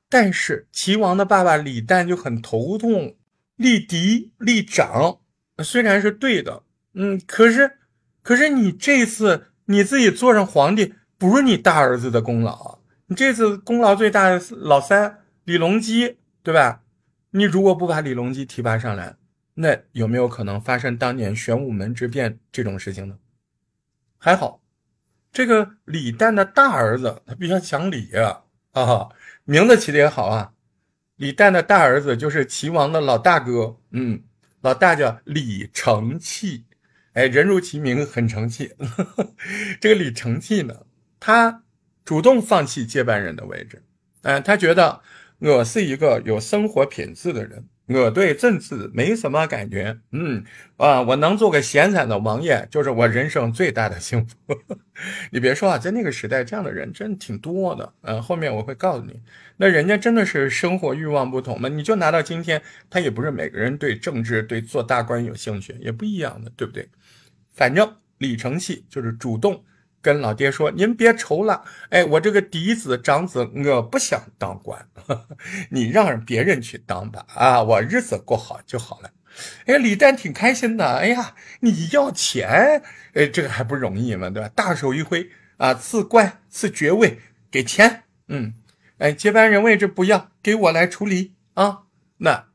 [0.07, 3.15] 但是齐王的爸爸李旦就很头痛，
[3.55, 5.17] 立嫡立长
[5.63, 6.61] 虽然是对的，
[6.99, 7.77] 嗯，可是，
[8.23, 16.81] 可是你这次你自己坐上皇帝，不是你大儿子的功劳，你这次功劳最大的老三李隆基，对吧？
[17.31, 19.15] 你如果不把李隆基提拔上来，
[19.53, 23.19] 那有没有可能发生当年玄武门之变这种事情呢？
[24.17, 24.59] 还好，
[25.31, 29.09] 这个李旦的大儿子他比较讲理啊，啊，
[29.43, 30.53] 名字起的也好啊。
[31.17, 34.23] 李旦的大儿子就是齐王的老大哥，嗯，
[34.61, 36.65] 老大叫李承器，
[37.17, 38.71] 哎，人如其名，很成器。
[39.81, 40.75] 这个李承器呢，
[41.19, 41.63] 他
[42.05, 43.81] 主动放弃接班人的位置，
[44.21, 45.01] 嗯，他觉得
[45.39, 47.65] 我是一个有生活品质的人。
[47.87, 50.43] 我对政治没什么感觉，嗯
[50.75, 54.35] 啊，我能做个闲散的王爷，就是我人生最大的幸福。
[55.31, 57.93] 你别说啊，在那个时代，这样的人真挺多的。
[58.01, 59.21] 嗯，后面我会告诉你，
[59.55, 61.69] 那人家真的是生活欲望不同嘛。
[61.69, 66.89] 你就拿到今天，他也不是每个人对政治、对做大官有兴趣，也不一样的，对不对？
[67.57, 69.65] 反正李承器就是主动。
[69.99, 74.87] 跟老爹说：“您别愁了，哎，我这个嫡子长子，我不想当官，
[75.71, 79.09] 你让别人去当吧，啊，我日子过好就好了。”
[79.65, 80.85] 哎，李旦挺开心的。
[80.85, 82.81] 哎呀，你要钱，
[83.15, 84.29] 哎，这个还不容易吗？
[84.29, 84.47] 对吧？
[84.55, 87.19] 大手一挥啊，赐官赐爵位，
[87.51, 88.03] 给钱。
[88.29, 88.53] 嗯，
[88.99, 91.79] 哎，接班人位置不要，给我来处理啊。
[92.19, 92.45] 那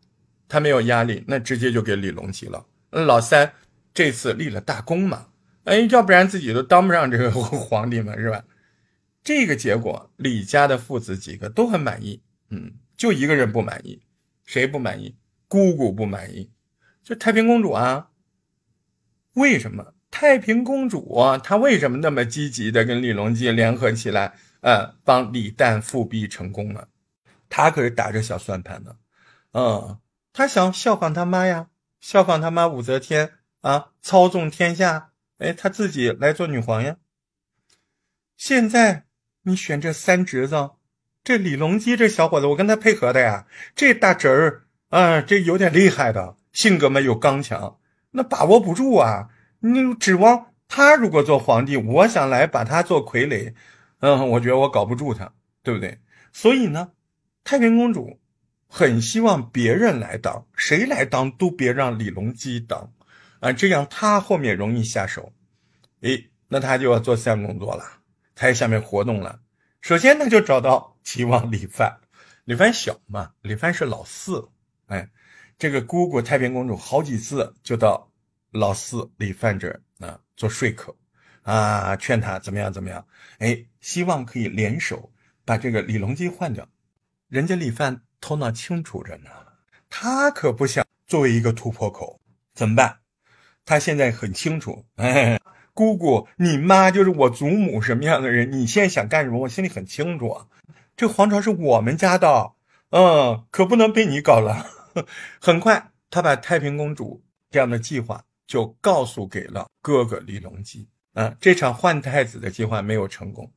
[0.49, 2.65] 他没有压力，那直接就给李隆基了。
[2.91, 3.53] 老三
[3.95, 5.29] 这次立了大功嘛。
[5.65, 8.45] 哎，要不然自己都当不上这个 皇帝嘛，是吧？
[9.23, 14.03] 这个结果，李家的父子几个都很满意，嗯，就一个人不满意，
[14.45, 15.17] 谁不满意？
[15.47, 16.51] 姑姑不满意，
[17.05, 18.09] 就太平公主啊。
[19.35, 26.89] 为什么太平公主她为什么那么积极的跟李隆基联合起来，呃，帮李旦复辟成功了？
[27.49, 28.97] 她可是打着小算盘的，
[29.53, 29.99] 嗯，
[30.33, 31.69] 她想效仿他妈呀，
[32.01, 35.13] 效仿他妈武则天啊，操纵天下。
[35.39, 36.97] 哎，他自己来做女皇呀。
[38.37, 39.07] 现在
[39.43, 40.71] 你选这三侄子，
[41.25, 43.47] 这李隆基这小伙子，我跟他配合的呀。
[43.75, 49.31] 这大侄儿啊，这有点厉害的，性格嘛又刚强，那把握不住啊。
[49.61, 53.55] 你指望他如果做皇帝，我想来把他做傀儡，
[54.01, 56.01] 嗯，我觉得我搞不住他，对不对？
[56.33, 56.93] 所以呢，
[57.45, 58.21] 太平公主
[58.67, 62.93] 很希望别人来当，谁来当都别让李隆基当。
[63.43, 65.33] 啊，这样他后面容易下手，
[66.03, 67.83] 诶，那他就要做三工作了，
[68.37, 69.41] 他在下面活动了。
[69.81, 71.99] 首先，他就找到齐王李范，
[72.45, 74.49] 李范小嘛，李范是老四，
[74.87, 75.11] 哎，
[75.59, 78.13] 这个姑姑太平公主好几次就到
[78.53, 80.95] 老四李范这儿啊做说客，
[81.43, 83.05] 啊，劝他怎么样怎么样，
[83.39, 85.13] 哎，希望可以联手
[85.45, 86.69] 把这个李隆基换掉。
[87.27, 89.31] 人家李范头脑清楚着呢，
[89.91, 92.21] 他可不想作为一个突破口，
[92.55, 93.02] 怎么办？
[93.65, 95.41] 他现在很清楚，哎，
[95.75, 98.51] 姑姑，你妈就是我祖母什么样的人？
[98.53, 99.39] 你现在想干什么？
[99.41, 100.47] 我心里很清楚啊。
[100.97, 102.53] 这皇朝是我们家的，
[102.91, 104.67] 嗯，可不能被你搞了。
[105.41, 110.89] 很快，他把太平公主这样的计划就告诉给了哥哥李隆基。
[111.15, 113.53] 啊，这场换太子的计划没有成功。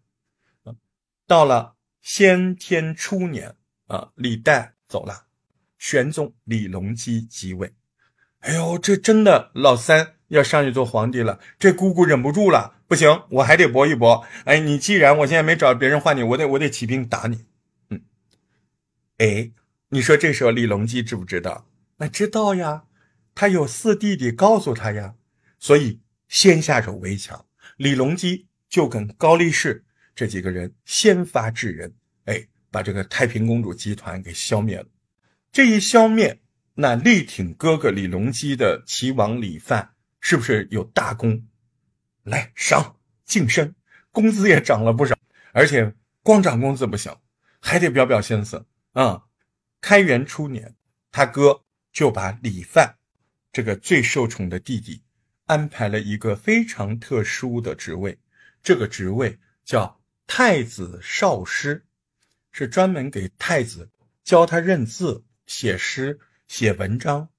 [1.27, 3.55] 到了先天初年，
[3.87, 5.25] 啊，李旦走了，
[5.77, 7.73] 玄宗李隆基即位。
[8.45, 14.23] 哎呦，这真的老三要上去做皇帝了，这姑姑忍不住了，不行，我还得搏一搏。
[14.43, 17.45] 哎，你既然我现在没找别人换你，我得我得起兵打你。
[17.89, 18.01] 嗯，
[19.17, 19.51] 哎，
[19.89, 21.67] 你说这时候李隆基知不知道？
[21.97, 22.83] 那知道呀，
[23.33, 25.15] 他有四弟弟告诉他呀，
[25.57, 27.47] 所以先下手为强。
[27.77, 34.85] 李隆基就跟高力士这几个人先发制人，哎，把这个太平公主集团给消灭了。
[35.51, 36.39] 这一消灭。
[36.77, 41.47] 那力挺哥哥李隆基的齐王李范是不是有大功？
[42.21, 43.73] 来赏晋升，
[44.11, 45.17] 工资也涨了不少，
[45.53, 47.15] 而且光涨工资不行，
[47.61, 49.23] 还得表表心思啊！
[49.79, 50.75] 开元初年，
[51.13, 52.97] 他哥就把李范
[53.53, 55.01] 这个最受宠的弟弟
[55.45, 58.19] 安排了一个非常特殊的职位，
[58.61, 61.85] 这个职位叫太子少师，
[62.51, 63.89] 是专门给太子
[64.25, 66.19] 教他认字、写诗。
[66.47, 67.29] 写文章，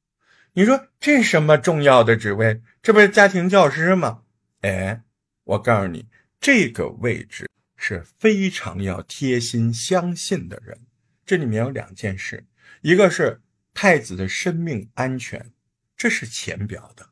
[0.53, 2.63] 你说这什么重要的职位？
[2.83, 4.23] 这不是家庭教师吗？
[4.63, 5.03] 哎，
[5.45, 6.09] 我告诉你，
[6.41, 10.81] 这个位置是非常要贴心相信的人。
[11.25, 12.47] 这里面有两件事，
[12.83, 13.41] 一个是
[13.75, 15.53] 太子的生命安全，
[15.97, 17.05] 这是浅表的；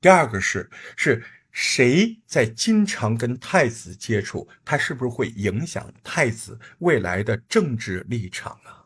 [0.00, 8.84] 第二个是是谁在经常跟太子接触，他是不是会影响太子未来的政治立场啊？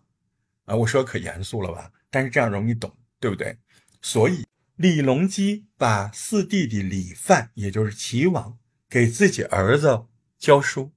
[0.66, 1.90] 啊，我说可严肃了吧？
[2.12, 3.58] 但是这样容易懂，对不对？
[4.02, 4.46] 所以
[4.76, 8.58] 李隆基把四弟弟李范，也就是齐王，
[8.88, 10.04] 给自己儿子
[10.38, 10.92] 教书、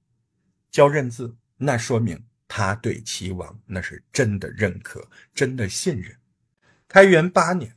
[0.69, 6.15] 教认字，那说明他对齐王那是真的认可、真的信任。
[6.87, 7.75] 开元八年，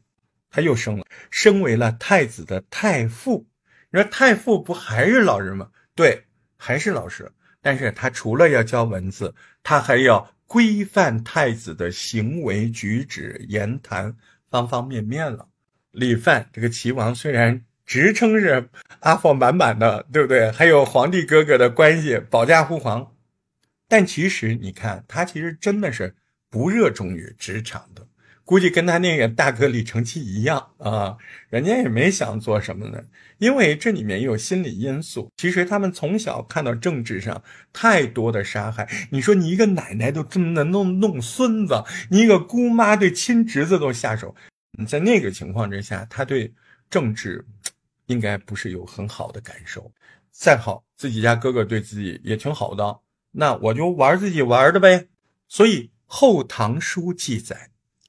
[0.51, 3.47] 他又升了，升为了太子的太傅。
[3.91, 5.71] 你说太傅不还是老人吗？
[5.95, 6.25] 对，
[6.57, 7.33] 还是老师。
[7.61, 14.17] 但是他除了要教文字，他还要规范太子的行为举止、言谈
[14.51, 15.47] 方方面面了。
[15.93, 18.71] 李范这个齐王虽然职称是
[19.01, 20.51] 阿房满满的，对不对？
[20.51, 23.15] 还有皇帝哥哥的关系，保驾护航，
[23.87, 26.17] 但其实你看他其实真的是
[26.49, 27.88] 不热衷于职场。
[28.49, 31.19] 估计跟他那个大哥李承器一样啊，
[31.51, 33.05] 人家也没想做什么呢，
[33.37, 35.31] 因为这里面有心理因素。
[35.37, 37.43] 其实他们从小看到政治上
[37.75, 44.35] 太多的杀害，你说你一个奶奶都这么能弄弄孙子，你一个姑妈对亲侄子都下手，
[44.79, 46.51] 你在那个情况之下，他对
[46.89, 47.45] 政治
[48.07, 49.93] 应该不是有很好的感受。
[50.31, 53.01] 再好，自己家哥哥对自己也挺好的，
[53.33, 55.09] 那我就玩自己玩的呗。
[55.49, 57.69] 所以《后唐书》记载。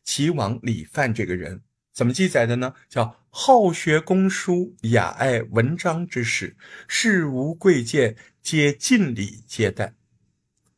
[0.10, 1.62] 齐王李范这个人
[1.94, 2.74] 怎么记载的呢？
[2.90, 6.56] 叫好学工书，雅爱文章之士，
[6.88, 9.94] 事无贵贱，皆尽礼接待。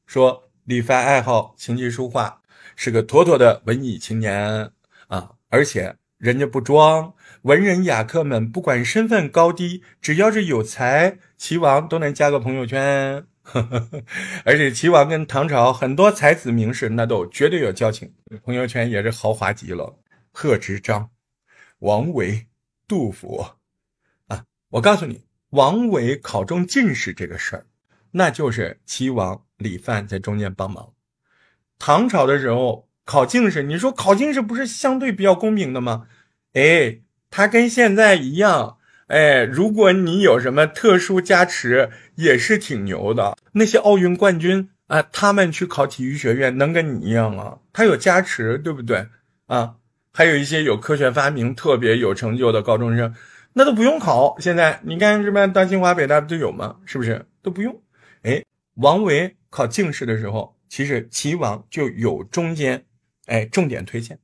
[0.06, 2.42] 说李范爱好琴棋书画，
[2.76, 4.70] 是个妥妥的文艺青年
[5.08, 5.32] 啊！
[5.48, 7.14] 而且人家不装，
[7.44, 13.26] 文人雅客们不管身份高低，只要是有才，齐王都能加个朋友圈。
[14.46, 19.98] 而且齐王跟唐朝很多才子名士那都绝对有交情，朋友圈也是豪华极了。
[20.32, 21.10] 贺知章、
[21.80, 22.48] 王维、
[22.88, 23.46] 杜甫
[24.28, 27.66] 啊，我告诉你，王维考中进士这个事儿，
[28.12, 30.94] 那就是齐王李范在中间帮忙。
[31.78, 36.08] 唐朝的时候考进士，你说考进士不是相对比较公平的吗？
[36.54, 38.78] 哎，他跟现在一样。
[39.12, 43.38] 哎，如果你有什么特殊加持，也是挺牛的。
[43.52, 47.60] 那些奥运冠军啊，他们去考体育学院，能跟你一样吗？
[47.74, 49.06] 他有加持，对不对？
[49.48, 49.76] 啊，
[50.14, 53.14] 还有一些有科学发明特别有成就的高中生，
[53.52, 54.40] 那都不用考。
[54.40, 56.78] 现在你看这边当清华北大不都有吗？
[56.86, 57.82] 是不是都不用？
[58.22, 58.42] 哎，
[58.76, 62.86] 王维考进士的时候，其实齐王就有中间，
[63.26, 64.18] 哎，重点推荐，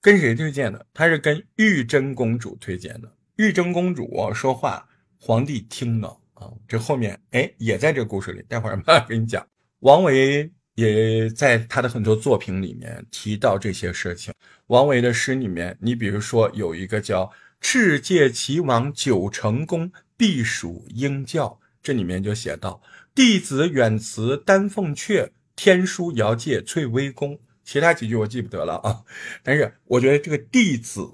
[0.00, 0.84] 跟谁推荐的？
[0.92, 3.08] 他是跟玉真公主推荐的。
[3.36, 4.86] 玉真公主说话，
[5.18, 9.46] 皇帝听了啊，这后面哎也在这故事里，待会儿慢慢给你讲。
[9.80, 14.34] 王维也在他的很多作品里面提到这些事情。
[14.66, 22.82] 王维的诗里面，你比如说有一个叫“赤戒齐王九成宫，避暑鹰教”，这里面就写到
[23.14, 27.40] “弟子远辞丹凤阙，天书遥借翠微宫”。
[27.64, 29.04] 其他几句我记不得了啊，
[29.42, 31.08] 但是我觉得这个弟子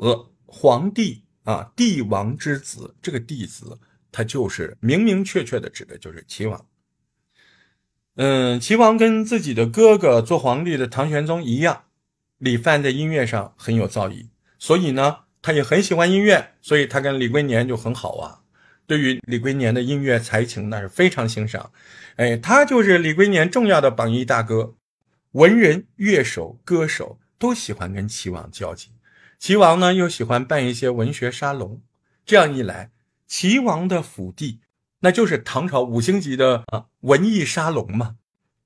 [0.46, 1.22] 皇帝。
[1.48, 3.78] 啊，帝王之子，这个弟子，
[4.12, 6.66] 他就是明明确确的指的就是齐王。
[8.16, 11.84] 嗯，齐王跟自己的哥哥做皇帝的唐玄宗一样，
[12.36, 14.26] 李范在音乐上很有造诣，
[14.58, 18.42] 所以呢，他也很喜欢音乐，所以他跟李龟年就很好啊。
[18.86, 21.72] 对于李龟年的音乐才情，那是非常欣赏。
[22.16, 24.74] 哎，他就是李龟年重要的榜一大哥，
[25.32, 28.90] 文人、乐手、歌手都喜欢跟齐王交集。
[29.38, 31.80] 齐王呢又喜欢办一些文学沙龙，
[32.26, 32.90] 这样一来，
[33.28, 34.60] 齐王的府邸
[34.98, 38.16] 那就是唐朝五星级的啊文艺沙龙嘛。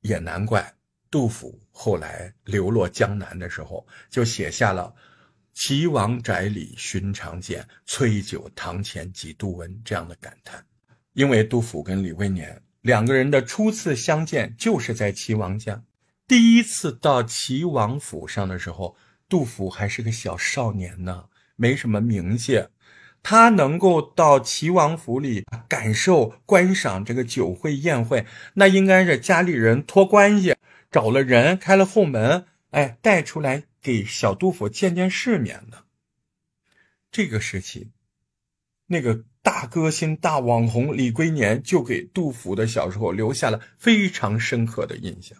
[0.00, 0.74] 也难怪
[1.10, 4.94] 杜甫后来流落江南的时候，就写下了
[5.52, 10.64] “齐王宅里寻常见，崔九堂前几度闻”这样的感叹。
[11.12, 15.84] 因为杜甫跟李龟年两个人的初次相见就是在齐王家，
[16.26, 18.96] 第一次到齐王府上的时候。
[19.32, 22.66] 杜甫还是个小少年呢，没什么名气，
[23.22, 30.54] 他能够到齐王府里感受、观赏这个酒会宴会，那应该是家里人托关系
[30.90, 35.84] 找了人开了后门，哎，带出来给小杜甫见见世面的。
[37.10, 37.90] 这个时期，
[38.88, 45.38] 那个大歌星、大网红李龟年就给杜甫的小时候留下了非常深刻的印象。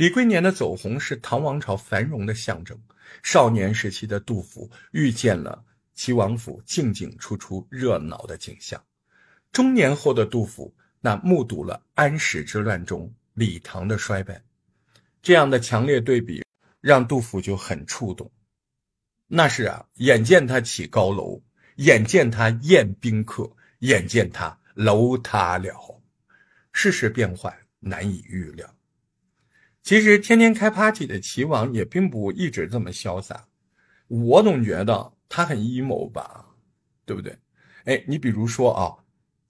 [0.00, 2.80] 李龟年的走红是唐王朝繁荣的象征。
[3.22, 8.82] 少年时期的杜甫遇见了齐王府进进出出热闹的景象，
[9.52, 14.42] 中年后的杜甫那目睹了安史之乱中李唐的衰败，
[15.20, 16.42] 这样的强烈对比
[16.80, 18.32] 让杜甫就很触动。
[19.26, 21.42] 那是啊，眼见他起高楼，
[21.76, 26.00] 眼见他宴宾客，眼见他楼塌了，
[26.72, 28.74] 世事变幻难以预料。
[29.90, 33.46] 其实天天开 party 的齐王也并不一直这么潇洒，
[34.06, 36.46] 我总觉得他很阴谋吧，
[37.04, 37.36] 对不对？
[37.86, 39.02] 哎，你比如说啊，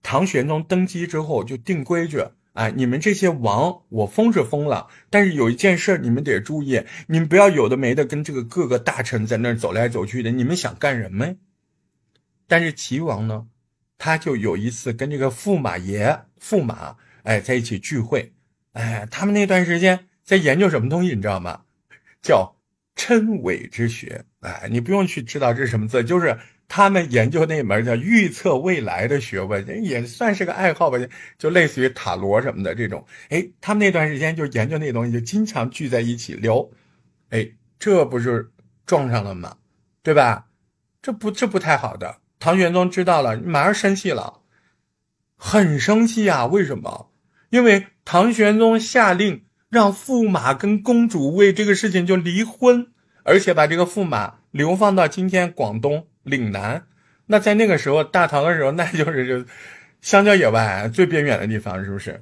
[0.03, 2.25] 唐玄宗登基之后就定规矩，
[2.55, 11.37] 哎，你们这些王，我封是封了，但是有一件事你们得注意，你们不要有的没的跟这个各个大臣在那走来走去的，你们想干什么？
[12.49, 13.47] 但是齐王呢，
[13.99, 18.33] 他就有一次跟这个驸马爷、驸马哎在一起聚会，
[18.73, 21.63] 哎，他们那段时间在研究什么东西，你知道吗？
[22.23, 22.55] 叫
[22.95, 30.99] 真伪之学，哎，你不用去知道这是什么字，就是他们研究那门叫预测未来的学问，也算是个爱好吧，
[31.37, 33.05] 就类似于塔罗什么的这种。
[33.31, 36.65] 哎，他们那段时间就研究那东西，就经常聚在一起聊。
[37.31, 37.51] 哎，
[37.81, 38.53] 这不是
[38.87, 39.57] 撞上了吗？
[40.05, 40.47] 对吧？
[41.03, 42.19] 这不这不太好的。
[42.39, 44.43] 唐玄宗知道了，马上生气了，
[45.35, 46.47] 很生气啊！
[46.47, 47.11] 为什么？
[47.49, 52.89] 因为唐玄宗下令让驸马跟公主为这个事情就离婚，
[53.23, 56.87] 而且把这个驸马流放到今天广东岭南。
[57.27, 59.49] 那在那个时候，大唐的时候，那就是就
[60.01, 62.21] 香蕉野外最边远的地方，是不是？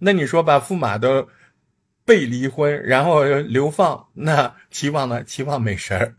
[0.00, 1.28] 那你说把驸马都
[2.04, 5.22] 被离婚，然后流放，那齐王呢？
[5.22, 6.14] 齐王没事儿，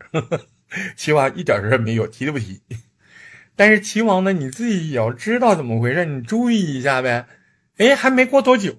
[0.96, 2.62] 齐王一点事儿没有，提都不提。
[3.54, 7.26] 但是齐王呢，你自己也要知道怎么回事，你注意一下呗。
[7.76, 8.74] 哎，还没过多久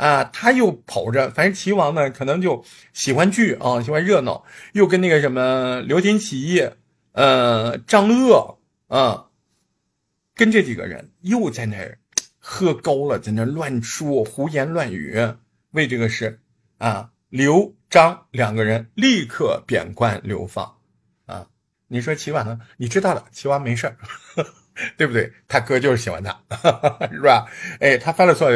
[0.00, 6.70] 啊，他又跑着，反正齐王呢，可能就喜欢聚啊，喜欢热闹，又跟那个什么刘廷奇、
[7.12, 9.26] 呃张鄂啊，
[10.34, 11.98] 跟这几个人又在那儿
[12.38, 15.34] 喝高了，在那乱说胡言乱语，
[15.72, 16.40] 为这个事
[16.78, 20.78] 啊，刘张两个人立刻贬官流放
[21.26, 21.46] 啊。
[21.88, 22.58] 你说齐王呢？
[22.78, 23.96] 你知道了，齐王没事儿，
[24.96, 25.30] 对不对？
[25.46, 26.40] 他哥就是喜欢他，
[27.12, 27.46] 是吧？
[27.80, 28.48] 哎，他犯了错，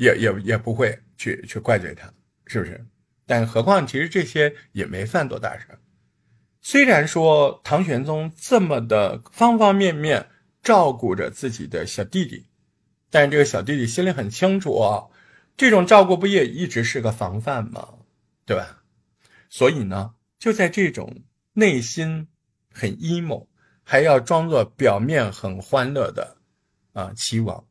[0.00, 2.12] 也也也不会去去怪罪他，
[2.46, 2.84] 是不是？
[3.26, 5.66] 但何况其实这些也没犯多大事
[6.60, 10.26] 虽然说唐玄宗这么的方方面面
[10.62, 12.46] 照顾着自己的小弟弟，
[13.10, 15.06] 但是这个小弟弟心里很清楚啊，
[15.56, 17.88] 这种照顾不也一直是个防范吗？
[18.44, 18.82] 对吧？
[19.48, 21.22] 所以呢，就在这种
[21.52, 22.26] 内心。
[22.72, 23.48] 很 emo，
[23.82, 26.36] 还要装作表面很欢乐的
[26.92, 27.66] 啊，齐王，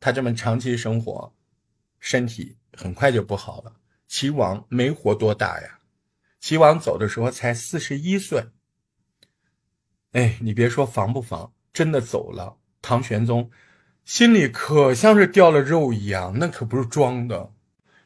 [0.00, 1.30] 他这么长期生活，
[2.00, 3.76] 身体很快就不好了。
[4.08, 5.78] 齐王没活多大呀，
[6.40, 8.48] 齐王走的时候才四十一岁。
[10.12, 13.50] 哎，你别说防不防，真的走了，唐玄宗
[14.04, 17.52] 心里可像是掉了肉一样，那可不是装的。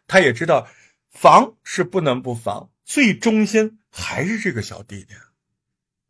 [0.07, 0.69] 他也知道
[1.11, 5.15] 防是不能不防，最忠心还是这个小弟弟。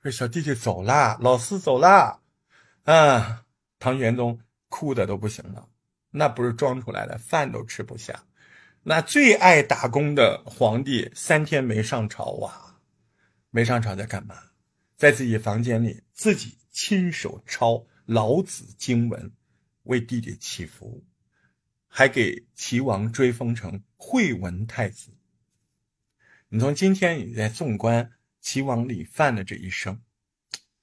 [0.02, 2.20] 这小弟弟走了，老四走了，
[2.82, 3.44] 啊，
[3.78, 5.68] 唐玄宗哭的都不行了，
[6.14, 8.24] 那不是装出来的，饭都吃不下。
[8.84, 12.78] 那最爱打工的皇帝三天没上朝啊，
[13.50, 14.36] 没上朝在干嘛？
[14.96, 19.32] 在自己房间里自己亲手抄老子经文，
[19.82, 21.04] 为弟弟祈福，
[21.88, 25.10] 还给齐王追封成惠文太子。
[26.48, 28.12] 你从今天你在纵观。
[28.44, 30.02] 齐王李范的这一生，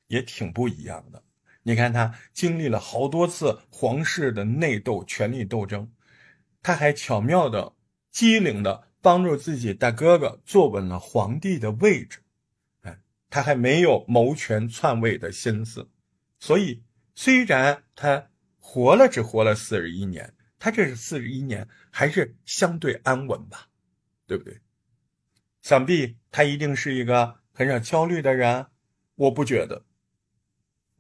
[0.08, 1.24] 也挺不一样的。
[1.64, 5.92] 你看他经历了好多次皇室的内斗、权力斗争，
[6.62, 7.74] 他还巧妙的、
[8.10, 12.20] 机灵的帮助自己大哥哥坐稳了皇帝的位置。
[12.82, 13.00] 哎，
[13.30, 15.90] 他还没有谋权篡位的心思，
[16.40, 16.84] 所以
[17.14, 23.68] 虽然他活了只活了四十一年，他这是四十一年还是相对安稳吧？
[24.26, 24.60] 对不对？
[25.62, 27.42] 想必他一定是一个。
[27.54, 28.68] 很少焦虑的人，
[29.14, 29.84] 我不觉得。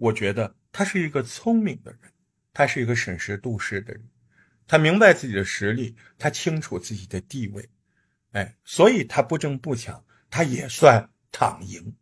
[0.02, 2.12] 我觉得他是一个聪明的人，
[2.52, 4.04] 他是一个审时度势的人，
[4.66, 7.70] 他明白自己的实力，他清楚自己的地位，
[8.32, 11.96] 哎，所以他不争不抢，他也算躺赢，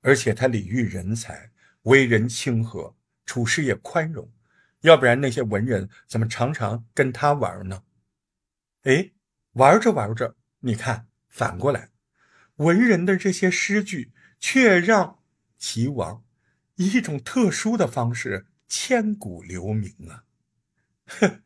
[0.00, 1.50] 而且他礼遇人才，
[1.82, 4.26] 为人亲和，处事也宽容，
[4.80, 7.82] 要不然那些文人怎么常常跟他玩呢？
[8.84, 9.10] 哎，
[9.52, 11.90] 玩着玩着，你看反过来。
[12.56, 15.18] 文人的这些诗句，却让
[15.58, 16.24] 齐王
[16.78, 20.22] 以一种特殊的方式千古留名啊！
[21.06, 21.42] 哼，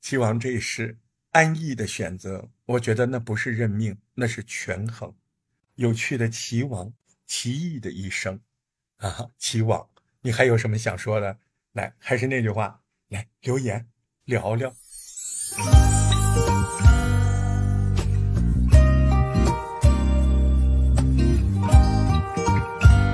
[0.00, 0.96] 齐王这一诗
[1.32, 5.14] 安逸的选择，我觉得那不是认命，那是权衡。
[5.74, 6.90] 有趣的齐王，
[7.26, 8.40] 奇异的一生
[8.96, 9.28] 啊！
[9.36, 9.86] 齐王，
[10.22, 11.38] 你还有什么想说的？
[11.72, 13.86] 来，还是那句话，来留言
[14.24, 14.74] 聊聊。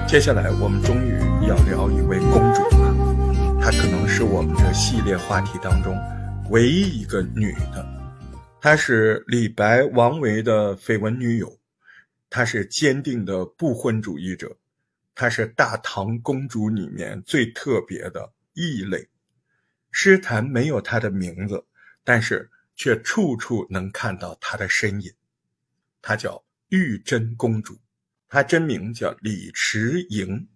[0.06, 3.60] 接下来，我们终于要聊一位公主了。
[3.60, 5.96] 她可能是我们这系列话题当中
[6.50, 7.86] 唯一一个女的。
[8.60, 11.58] 她是李白、王维的绯闻女友，
[12.30, 14.56] 她是坚定的不婚主义者，
[15.14, 19.08] 她是大唐公主里面最特别的异类。
[19.90, 21.64] 诗坛没有她的名字，
[22.04, 25.12] 但是却处处能看到她的身影。
[26.00, 27.76] 她叫玉真公主，
[28.28, 30.48] 她真名叫李迟莹，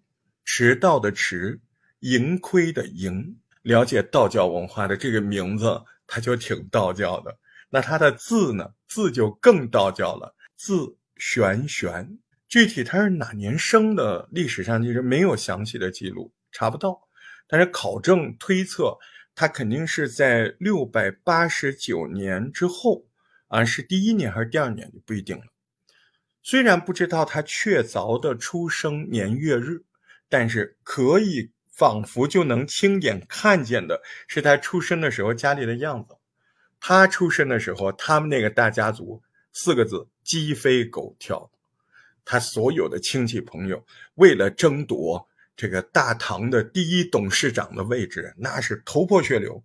[0.47, 1.61] 迟到的迟，
[2.01, 3.37] 盈亏的盈。
[3.61, 7.37] 了解道教文化的这个名字，它就挺道教的。
[7.69, 8.73] 那它的字呢？
[8.87, 12.19] 字就更道教了，字玄玄。
[12.49, 17.09] 具体他是哪年生的，历史上其实没有详细的记录，查不到。
[17.49, 18.97] 但是考证推测，
[19.35, 23.05] 他肯定是在六百八十九年之后，
[23.49, 25.45] 啊，是第一年还是第二年就不一定了。
[26.45, 29.83] 虽然不知道他确凿的出生年月日，
[30.29, 36.17] 但是可以仿佛就能亲眼看见的是他出生的时候家里的样子。
[36.81, 39.23] 他出生的时候，他们那个大家族
[39.53, 41.51] 四个字鸡飞狗跳。
[42.25, 43.85] 他所有的亲戚朋友
[44.17, 49.63] 为了争夺这个大唐的第一董事长的位置，那是头破血流。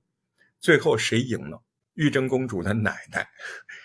[0.60, 1.62] 最后谁赢了？
[1.96, 3.28] 玉真公主的奶奶，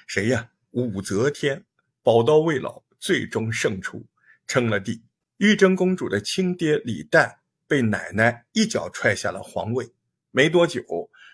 [0.07, 0.49] 谁呀？
[0.70, 1.64] 武则天，
[2.03, 4.07] 宝刀未老，最终胜出，
[4.47, 5.03] 称了帝。
[5.39, 9.93] 玉真公主的亲爹李旦被奶奶一脚踹下了皇位。
[10.30, 10.82] 没多久，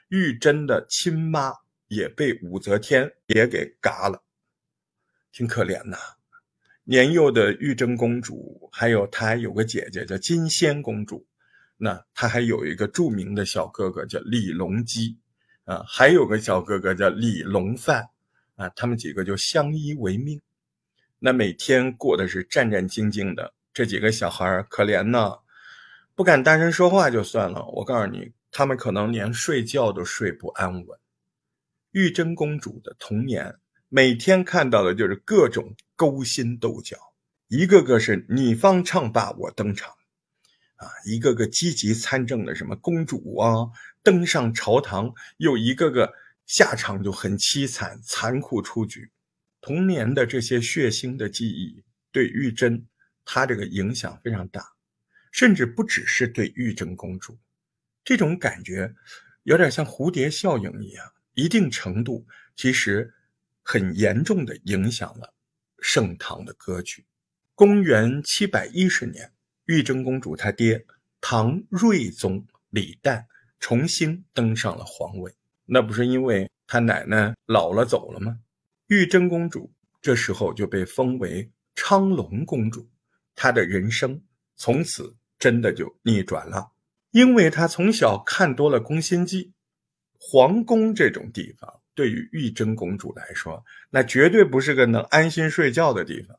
[0.09, 1.53] 玉真的亲妈
[1.87, 4.25] 也被武则天也给嘎了，
[5.31, 5.97] 挺可怜呐。
[6.85, 11.25] 年幼的玉真公主，还有她还有个姐姐叫金仙公主，
[11.77, 15.17] 那她还有一个著名的小哥哥叫李隆基，
[15.65, 18.09] 啊，还有个小哥哥叫李隆范，
[18.57, 20.41] 啊，他们几个就相依为命，
[21.21, 23.55] 那每天过的是战战兢兢的。
[23.73, 25.39] 这几个小孩可怜呢，
[26.15, 30.99] 不敢大声说话就算了，我告诉你，他们可能连睡觉都睡不安稳。
[31.93, 33.57] 玉贞公主的童年。
[33.95, 36.97] 每天看到的就是各种勾心斗角，
[37.49, 39.91] 一个个是你方唱罢我登场，
[40.77, 43.69] 啊，一个个积极参政的什么公主啊，
[44.03, 46.15] 登上朝堂，又一个个
[46.47, 49.11] 下场就很凄惨，残酷出局。
[49.61, 52.87] 童年的这些血腥的记忆，对玉珍
[53.35, 54.63] 她这个影响非常大，
[55.31, 57.39] 甚至不只是对玉贞公主，
[58.05, 58.95] 这种感觉
[59.45, 62.27] 有点像蝴蝶效应一样，一定程度
[62.57, 63.15] 其实。
[63.65, 65.33] 很严重的影响了
[65.79, 67.07] 盛唐的格局。
[67.55, 69.33] 公元七百一十年，
[69.67, 70.85] 玉真公主她爹
[71.21, 73.25] 唐睿宗李旦
[73.61, 75.33] 重新登上了皇位，
[75.65, 78.41] 那不是因为他奶奶老了走了吗？
[78.89, 82.91] 玉真公主这时候就被封为昌隆公主，
[83.35, 84.23] 她的人生
[84.57, 86.73] 从此真的就逆转了，
[87.11, 89.45] 因为她从小看多了《宫心计》，
[90.19, 91.81] 皇宫这种地方。
[91.95, 96.39] 对于玉真公主来说，那绝对不是个能安心睡觉的地方。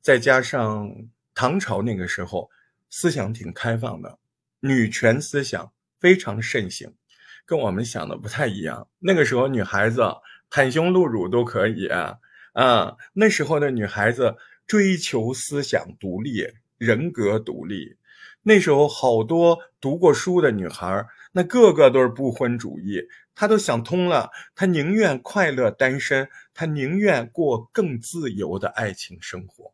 [0.00, 0.90] 再加上
[1.34, 2.48] 唐朝那个时候
[2.88, 4.18] 思想挺开放的，
[4.60, 6.94] 女权思想非常盛行，
[7.44, 8.88] 跟我们想的不太一样。
[8.98, 10.00] 那个时候女孩子
[10.50, 12.16] 袒胸露乳都可以啊，
[12.54, 14.36] 啊，那时候的女孩子
[14.68, 16.46] 追求思想独立、
[16.76, 17.96] 人格独立。
[18.42, 23.02] 那时候好多读过书的女孩，那个个都是不婚主义。
[23.34, 29.72] 她都想通了，她宁愿快乐单身，他宁愿过更自由的爱情生活。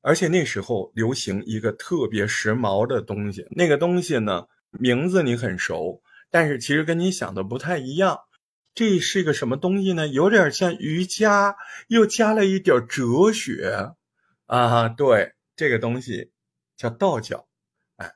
[0.00, 8.20] 而且那时候流行一个特别时髦的东西，那个东西呢，名字你很熟，但是其实跟你想的不太一样。
[8.74, 10.08] 这是个什么东西呢？
[10.08, 11.56] 有点像瑜伽，
[11.88, 13.94] 又加了一点哲学
[14.46, 14.88] 啊。
[14.88, 16.30] 对，这个东西
[16.76, 17.46] 叫道教。
[17.96, 18.14] 哎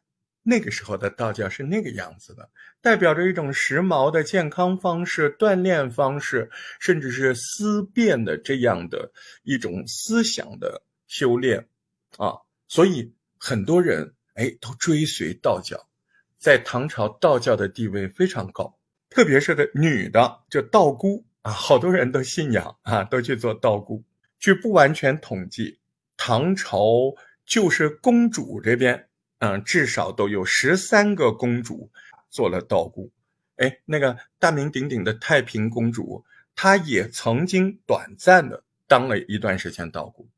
[0.48, 2.48] 那个时候的道教是那个样子的，
[2.80, 9.10] 代表着一种时髦的健康方式、锻炼方式，甚至是思辨的这样的
[9.42, 11.68] 一种思想的修炼
[12.16, 12.38] 啊。
[12.68, 15.88] 所以很多人哎都追随道教，
[16.38, 18.78] 在唐朝道教的地位非常高，
[19.16, 24.04] 特别是的女的就道姑啊，好多人都信仰啊，都去做道姑。
[24.38, 25.78] 据不完全统计，
[26.18, 27.14] 唐朝
[27.46, 29.08] 就是公主这边。
[29.38, 31.90] 嗯，至少都有十三个公主
[32.28, 33.10] 做了道姑。
[33.56, 36.22] 哎，那个大名鼎鼎的太平公主，
[36.54, 40.28] 她也曾经短暂的当了一段时间道姑。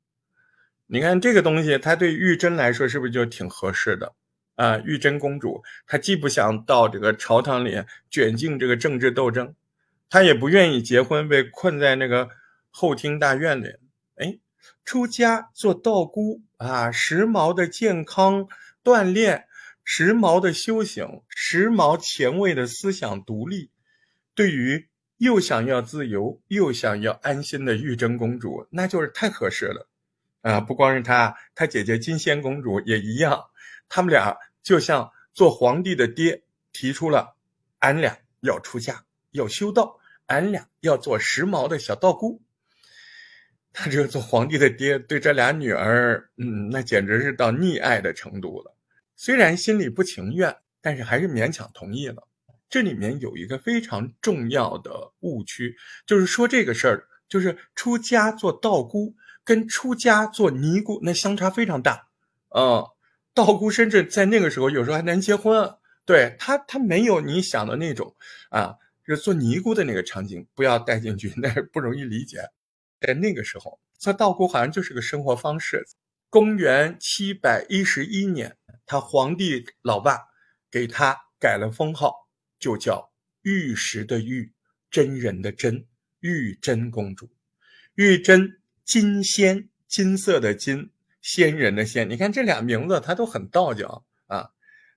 [0.87, 4.15] 你看这个东西，它对玉珍来说是不是就挺合适的
[4.59, 4.77] 啊？
[4.85, 9.55] 玉贞公主她既不想到这个朝堂里卷进这个政治斗争，
[10.11, 12.29] 她也不愿意结婚被困在那个
[12.71, 13.77] 后厅大院里。
[14.17, 14.39] 哎，
[14.85, 18.49] 出家做道姑啊，时髦的健康。
[18.85, 19.47] 锻炼
[19.85, 23.71] 时髦的修行，时髦前卫的思想独立，
[24.35, 24.89] 对于
[25.19, 29.89] 又想要自由又想要安心的玉真公主，那就是太合适了
[30.41, 30.61] 啊！
[30.61, 33.45] 不光是她，她姐姐金仙公主也一样，
[33.91, 34.39] 他们俩
[34.69, 36.43] 就像做皇帝的爹
[36.75, 37.37] 提出了，
[37.79, 42.43] 俺俩要出嫁，要修道俺俩要做时髦的小道姑。
[43.73, 48.77] 他这个做皇帝的爹对这俩女儿，嗯，那简直是到溺爱的程度了。
[49.17, 52.29] 虽然心里不情愿，但是还是勉强同意了。
[52.69, 59.15] 这里面有一个非常重要的误区，就是说这个事儿，就是出家做道姑
[59.45, 62.09] 跟出家做尼姑那相差非常大。
[62.51, 62.85] 嗯，
[63.39, 65.77] 道姑甚至在那个时候有时候还难结婚。
[66.05, 68.17] 对他，他没有你想的那种
[68.51, 68.75] 啊，
[69.07, 72.39] 就是做尼姑的那个场景，不要带进去， 那不容易理解。
[73.01, 75.87] 在那个时候，做道姑好像就是个生活方式。
[76.31, 80.19] 公元七百一十一年，他皇帝老爸
[80.71, 82.29] 给他改了封号，
[82.59, 83.13] 就叫
[83.43, 84.53] 玉石的玉，
[84.91, 85.87] 真人的真，
[86.21, 87.31] 玉真公主。
[87.95, 90.91] 玉真金仙，金色的金，
[91.21, 92.09] 仙人的仙。
[92.09, 94.51] 你看这俩名字，他都很道教啊。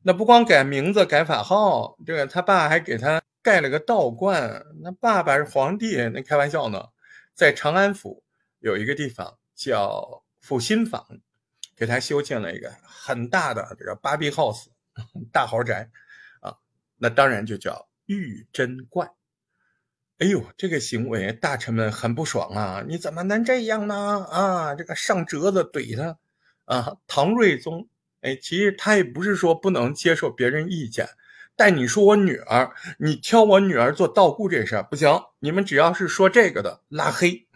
[0.04, 4.66] 那不光改名字、改法号，这个他爸还给他盖了个道观。
[4.82, 6.88] 那爸爸是皇帝，那开玩笑呢。
[7.34, 8.24] 在长安府
[8.60, 11.06] 有一个地方叫阜新坊，
[11.76, 14.66] 给他修建了一个很大的这个八壁 house
[15.32, 15.90] 大豪宅
[16.40, 16.58] 啊。
[16.98, 19.10] 那当然就叫玉贞观。
[20.22, 22.86] 哎呦，这个行为大臣们很不爽啊！
[22.88, 24.24] 你怎么能这样呢？
[24.30, 26.16] 啊，这个上折子怼他
[26.66, 26.96] 啊！
[27.08, 27.90] 唐睿宗。
[28.22, 31.10] 哎，其实他也不是说不能接受别人意见，
[31.56, 35.10] 但你说我女儿，你挑我女儿做道姑这事儿不行。
[35.40, 37.48] 你们只要是说这个的，拉黑。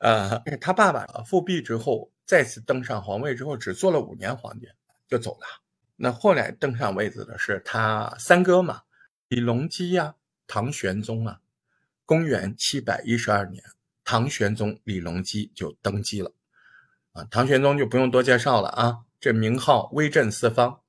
[0.00, 4.66] 呃， 他爸爸复辟之后，再次登上皇位之后，只做了五年皇帝
[5.06, 5.46] 就走了。
[5.96, 8.80] 那后来登上位子的是他三哥嘛，
[9.28, 10.14] 李隆基呀，
[10.46, 11.40] 唐玄宗啊。
[12.06, 13.64] 公元七百一十二年，
[14.04, 16.32] 唐玄宗李隆基就登基了。
[17.12, 20.80] 啊，唐玄宗就不用多介绍了啊，这名号威震四方。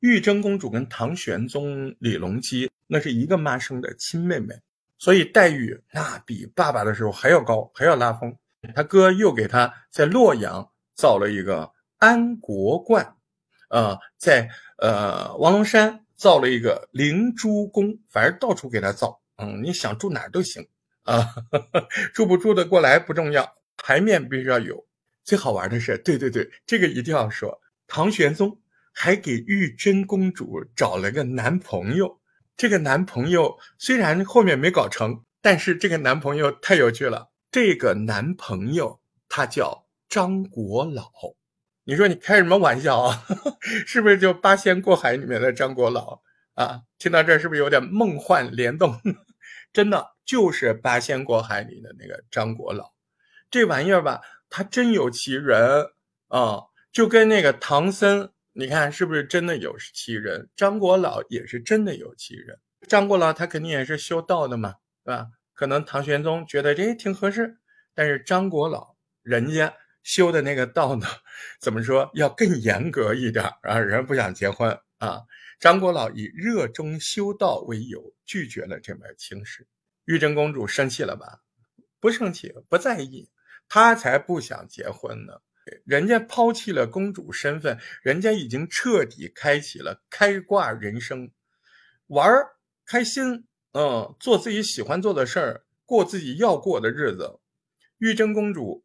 [0.00, 4.54] 玉贞公主跟唐玄宗李隆基那是一个妈生的亲妹妹，
[4.98, 8.34] 所以待遇那比爸爸的时候还要高，还要拉风。
[8.74, 13.16] 他哥又给他在洛阳造了一个安国观，
[13.68, 19.20] 呃，在呃王龙山造了一个灵珠宫，反正到处给他造。
[19.36, 20.66] 嗯，你想住哪儿都行
[21.02, 21.34] 啊，
[22.14, 24.86] 住不住得过来不重要，牌面必须要有。
[25.24, 27.60] 最好玩的是，对对对，这个一定要说。
[27.86, 28.60] 唐玄宗
[28.92, 32.20] 还给玉贞公主找了个男朋友，
[32.56, 37.30] 这个男朋友虽然后面没搞成，但是这个男朋友太有趣了。
[37.50, 41.10] 这个男朋友他叫张国老，
[41.88, 43.22] 你说你开什么玩笑啊？
[43.62, 46.20] 是不是就《八仙过海》里面的张国老
[46.54, 46.82] 啊？
[46.98, 49.00] 听到这儿是不是有点梦幻联动？
[49.72, 52.92] 真的就是《八仙过海》里的那个张国老，
[53.52, 54.20] 这玩意儿吧。
[54.50, 55.86] 他真有其人
[56.26, 60.48] 啊，就跟那个唐僧，你看是不是真的有其人？
[60.56, 62.58] 张国老也是真的有其人。
[62.88, 64.74] 张国老他肯定也是修道的嘛，
[65.04, 65.28] 对吧？
[65.54, 67.58] 可能唐玄宗觉得这挺合适，
[67.94, 69.72] 但是张国老人家
[70.06, 71.06] 修的那个道呢，
[71.60, 73.80] 怎么说要更严格一点啊？
[73.80, 75.22] 人不想结婚啊。
[75.58, 79.66] 张国老以热衷修道为由拒绝了这门亲事。
[80.04, 81.40] 玉贞公主生气了吧？
[81.98, 83.28] 不生气，不在意。
[83.68, 85.40] 他才不想结婚呢，
[85.84, 91.32] 人家抛弃了公主身份，人家已经彻底开启了开挂人生，
[92.06, 92.50] 玩儿
[92.86, 97.40] 开心，嗯，做自己喜欢做的事儿，过自己要过的日子。
[97.98, 98.84] 玉贞公主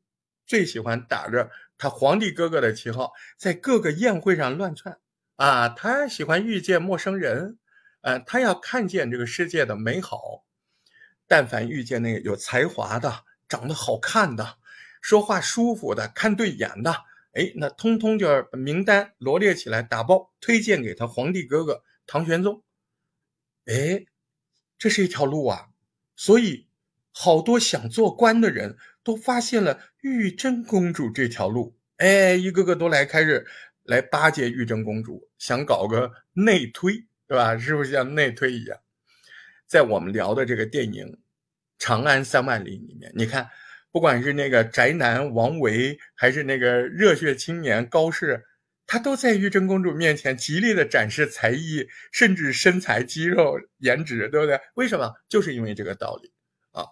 [0.52, 5.00] 最喜欢打着他皇帝哥哥的旗号，在各个宴会上乱窜
[5.38, 7.58] 啊，他喜欢遇见陌生人，
[8.02, 10.44] 呃，他要看见这个世界的美好，
[11.26, 14.58] 但凡遇见那个有才华的、长得好看的。
[15.00, 16.92] 说话舒服的，看对眼的，
[17.32, 22.62] 哎，那通通就名单罗列起来，打包推荐给他皇帝哥哥唐玄宗。
[23.68, 24.04] 哎，
[24.78, 25.70] 这是一条路啊！
[26.18, 26.68] 所以
[27.14, 33.46] 好多想做官的人都发现了玉贞公主这条路，哎，一个个都来开始
[33.84, 37.58] 来巴结玉贞公主，想搞个内推，对吧？
[37.58, 38.78] 是不是像内推一样？
[39.68, 41.06] 在我们聊的这个电影
[41.78, 43.50] 《长安三万里》里面，你看。
[43.94, 48.46] 不管是那个宅男王维，还是那个热血青年高适，
[48.88, 54.58] 他都在玉贞公主面前极力的展示才艺，甚至身材、肌肉、颜值，对不对？
[54.76, 55.12] 为什么？
[55.28, 56.32] 就是因为这个道理
[56.72, 56.86] 啊！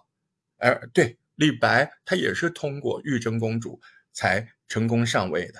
[0.58, 3.80] 而对李白，他也是通过玉贞公主
[4.12, 5.58] 才成功上位的。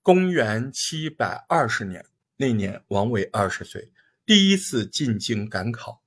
[0.00, 2.06] 公元七百二十年
[2.38, 3.92] 那年，王维二十岁，
[4.24, 6.02] 第一次进京赶考，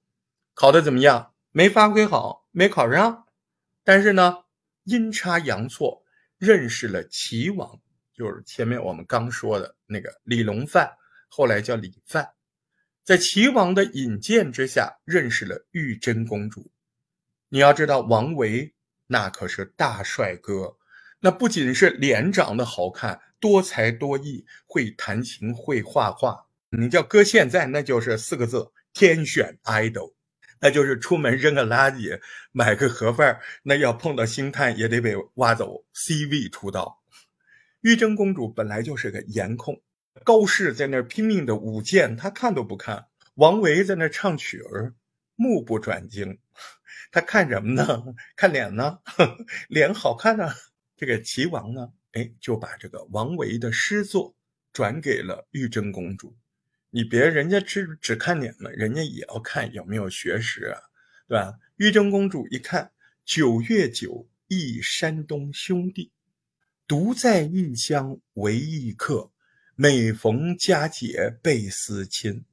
[0.56, 1.36] 考的怎么样？
[1.52, 3.28] 没发挥好，没考上。
[3.84, 4.46] 但是呢？
[4.86, 6.04] 阴差阳错
[6.40, 7.80] 认识了齐王，
[8.12, 10.90] 就是前面我们刚说的那个李隆范，
[11.28, 12.28] 后来叫李范。
[13.04, 16.72] 在齐王的引荐之下认识了玉真公主。
[17.50, 18.74] 你要知道，王维
[19.08, 20.78] 那可是大帅哥，
[21.22, 26.46] 那不仅是脸长得好看，多才多艺，会弹琴，会画画。
[26.70, 30.14] 你叫搁现在，那就是四个字：天选 idol。
[30.60, 32.20] 那就是出门扔个垃圾，
[32.52, 37.02] 买个盒饭，那要碰到星探也得被挖走 CV 出道。
[37.82, 39.80] 玉贞公主本来就是个颜控，
[40.24, 44.96] 高适在那拼命的舞剑，她看都不看；王维在那唱曲儿，
[45.36, 46.40] 目不转睛。
[47.12, 48.04] 他看什么呢？
[48.36, 49.00] 看脸呢？
[49.70, 50.50] 脸好看呢。
[50.96, 54.36] 这个齐王呢，哎，就把这个王维的诗作
[54.74, 56.36] 转给了玉贞公主。
[56.90, 60.80] 你别人家只只看脸嘛，人家也要看有没有学识啊，
[61.28, 61.54] 对吧？
[61.76, 62.92] 玉贞公主一看，
[63.24, 66.12] 九月九，忆山东兄弟，
[66.88, 69.32] 独在异乡为异客，
[69.76, 72.44] 每逢佳节倍思亲。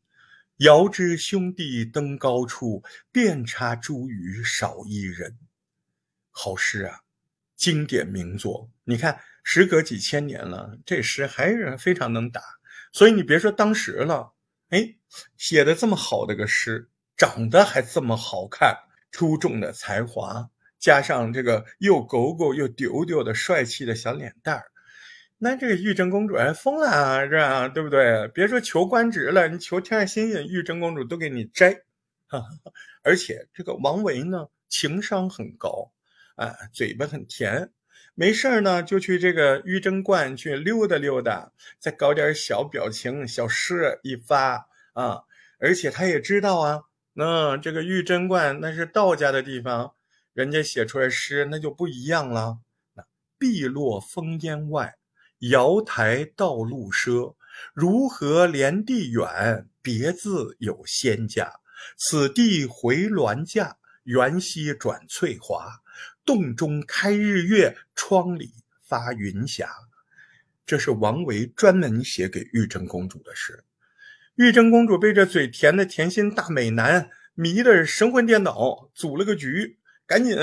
[0.59, 5.37] 遥知兄弟登高处，遍插茱萸少一人。
[6.31, 7.01] 好诗啊，
[7.57, 8.71] 经典名作。
[8.85, 12.41] 你看，时隔几千年了，这诗还是非常能打。
[12.93, 14.33] 所以你别说当时了，
[14.69, 14.95] 哎，
[15.37, 18.77] 写的这么好的个诗，长得还这么好看，
[19.11, 24.71] 出众的才华，加上这个又狗狗又丢丢的帅气的小脸蛋儿。
[25.39, 27.69] 那这个玉真公主还疯了啊，是吧？
[27.69, 28.29] 对不对？
[28.29, 31.83] 别说求官职了，你求天上星星，玉真公主都给你摘。
[33.03, 35.93] 而且这个王维呢，情商很高，
[36.37, 37.71] 啊，嘴巴很甜，
[38.15, 45.23] 没事呢就去这个玉真观去溜达溜达，再搞点小表情、小诗一发啊。
[45.59, 46.83] 而且他也知道啊，
[47.13, 49.95] 那这个玉真观那是道家的地方，
[50.33, 52.59] 人家写出来诗那就不一样了。
[52.95, 53.05] 那
[53.39, 54.97] 碧落烽烟外。
[55.51, 57.35] 瑶台道路奢，
[57.75, 59.69] 如何连地远？
[59.83, 61.61] 别自有仙家。
[61.97, 65.83] 此地回銮驾，缘溪转翠华。
[66.25, 69.69] 洞中开日月，窗里发云霞。
[70.65, 73.65] 这是王维专门写给玉真公主的诗。
[74.37, 80.39] 玉真公主被这嘴甜的甜心大美男迷得神魂颠倒，组了个局，赶紧。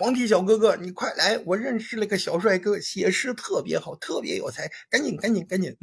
[0.00, 1.36] 皇帝小哥哥，你快来！
[1.44, 5.76] 我认识了个小帅哥，写诗特别好，特别有才，赶紧，赶紧，赶紧！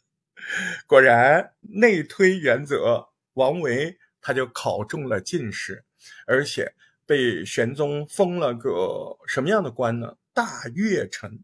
[0.88, 5.84] 果然，内推原则，王维他就考中了进士，
[6.26, 6.72] 而且
[7.04, 10.16] 被玄宗封了个什么样的官呢？
[10.32, 11.38] 大乐臣。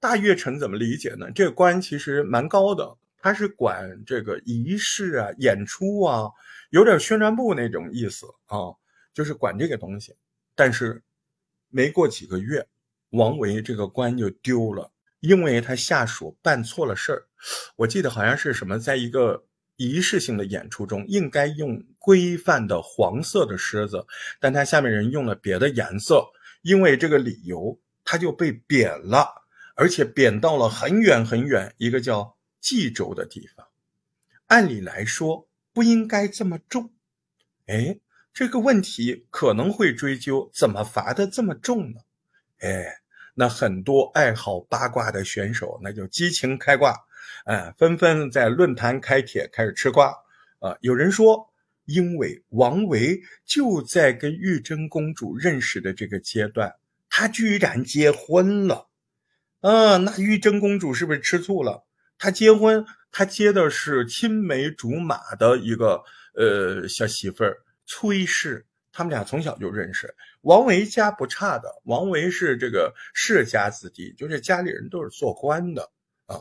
[0.00, 1.30] 大乐臣怎么理解呢？
[1.34, 6.30] 这个官其实蛮高的，他是管这个仪式啊、演出啊，
[6.70, 8.72] 有点宣传部那种意思啊，
[9.12, 10.16] 就是管这个东西，
[10.54, 11.02] 但是。
[11.72, 12.68] 没过几个月，
[13.10, 17.26] 王维这个官就丢了，因为他下属办错了事儿。
[17.76, 19.46] 我记得好像是什么，在一个
[19.76, 24.06] 仪式性的演出中，应该用规范的黄色的狮子，
[24.38, 26.26] 但他下面人用了别的颜色，
[26.60, 29.26] 因为这个理由，他就被贬了，
[29.74, 33.66] 而且贬到了很远很远一个叫冀州的地方。
[34.48, 36.92] 按理来说不应该这么重，
[37.66, 37.98] 哎。
[38.34, 42.00] 这个问题可能会追究，怎么罚的这么重呢？
[42.60, 42.84] 哎，
[43.34, 46.94] 那很多爱好八卦的选手那就激情开挂，
[47.44, 50.14] 哎，纷纷在论坛开帖开始吃瓜。
[50.60, 51.52] 啊，有人说，
[51.84, 56.72] 因为王维就在跟玉真公主认识的这个阶段，
[57.10, 58.88] 他居然结婚了。
[59.60, 61.84] 啊，那玉真公主是不是吃醋了？
[62.16, 66.02] 他结婚，他接的是青梅竹马的一个
[66.34, 67.58] 呃小媳妇儿。
[67.94, 70.14] 崔氏，他们俩从小就认识。
[70.40, 75.92] 王维家不差的，王维是这个世家子弟，就是家里人都是做官的
[76.24, 76.40] 啊。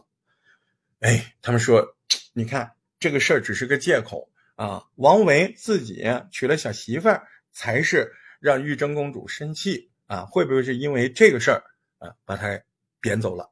[1.01, 1.97] 哎，他们说，
[2.31, 2.71] 你看
[3.01, 4.85] 这个事儿只是个借口啊。
[4.95, 10.23] 王维自己娶了小媳妇儿，才是让玉真公主生气啊。
[10.23, 11.63] 会不会是因为这个事儿
[11.97, 12.61] 啊，把他
[13.01, 13.51] 贬走了？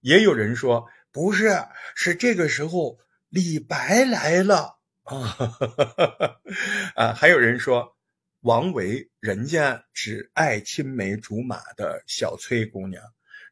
[0.00, 1.48] 也有人说不是，
[1.94, 2.98] 是这个时候
[3.30, 4.80] 李白来了。
[5.04, 5.36] 啊，
[6.94, 7.96] 啊，还有人说，
[8.40, 13.02] 王维人家只爱青梅竹马的小崔姑娘，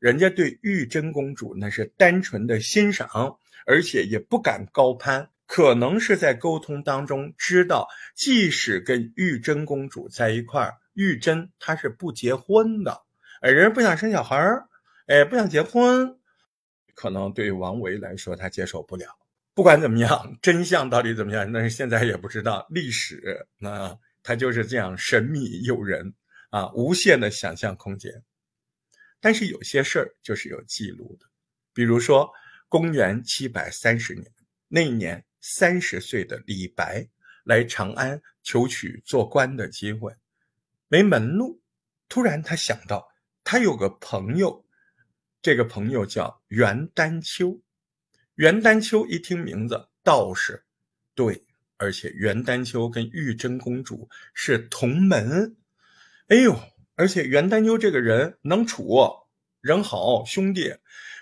[0.00, 13.02] 人家对玉真公主那是单纯的欣赏，而且也不敢高攀，可能是在沟通当中知道，即使跟玉真公主在一块儿，玉真她是不结婚的，
[13.42, 14.68] 哎，人家不想生小孩儿，
[15.06, 16.16] 哎，不想结婚，
[16.94, 19.19] 可能对王维来说他接受不了。
[19.52, 22.66] 不管怎么样，真相到底怎么样，那是现在也不知道。
[22.70, 26.14] 历史那它就是这样神秘诱人
[26.50, 28.22] 啊，无限的想象空间。
[29.20, 31.26] 但是有些事儿就是有记录的，
[31.74, 32.30] 比如说
[32.68, 34.30] 公元七百三十年
[34.68, 37.06] 那一年，三十岁的李白
[37.44, 40.14] 来长安求取做官的机会，
[40.88, 41.60] 没门路。
[42.08, 43.08] 突然他想到，
[43.44, 44.64] 他有个朋友，
[45.42, 47.60] 这个朋友叫袁丹丘。
[48.40, 50.64] 袁丹丘一听名字，道士，
[51.14, 51.44] 对，
[51.76, 55.58] 而且袁丹丘跟玉真公主是同门。
[56.28, 56.58] 哎呦，
[56.94, 58.96] 而且袁丹丘这个人能处，
[59.60, 60.74] 人好，兄弟。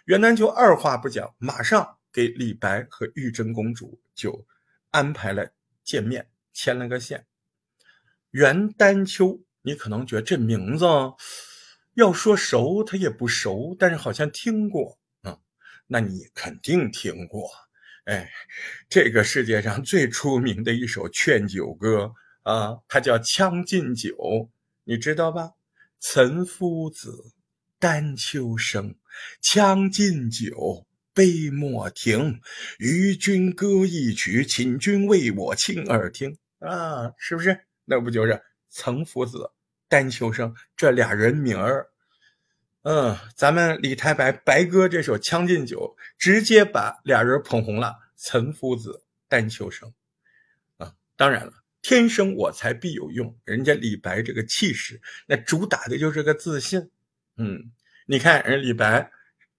[0.05, 4.47] 袁丹丘二话不讲，马上给李白和玉真公主就
[4.93, 5.51] 安排了
[5.83, 7.27] 见面，牵了个线。
[8.31, 10.87] 袁丹丘，你可能觉得这名字
[11.95, 14.98] 要说熟，他也不熟，但是好像听过，
[15.89, 17.51] 那你肯定听过。
[18.05, 18.31] 哎，
[18.89, 22.15] 这个世界上最出名的一首劝酒歌
[22.45, 24.15] 啊，它叫《将进酒》，
[24.85, 25.55] 你知道吧？
[25.99, 27.33] 岑夫子。
[27.81, 28.97] 丹丘生，
[29.41, 30.85] 将进酒，
[31.15, 32.41] 杯莫停。
[32.81, 36.37] 与君歌一曲，请君为我倾耳听。
[36.59, 37.57] 啊，是不是？
[37.85, 39.53] 那不就是岑夫子、
[39.89, 41.87] 丹丘生这俩人名儿？
[42.91, 47.95] 嗯，咱们李太白白哥这首《将进酒》，直接把俩人捧红了。
[48.17, 49.93] 岑夫子、丹丘生。
[50.79, 53.37] 啊，当然了，天生我材必有用。
[53.45, 56.91] 人家李白这个气势，那主打的就是个自信。
[57.37, 57.73] 嗯，
[58.07, 59.11] 你看人李白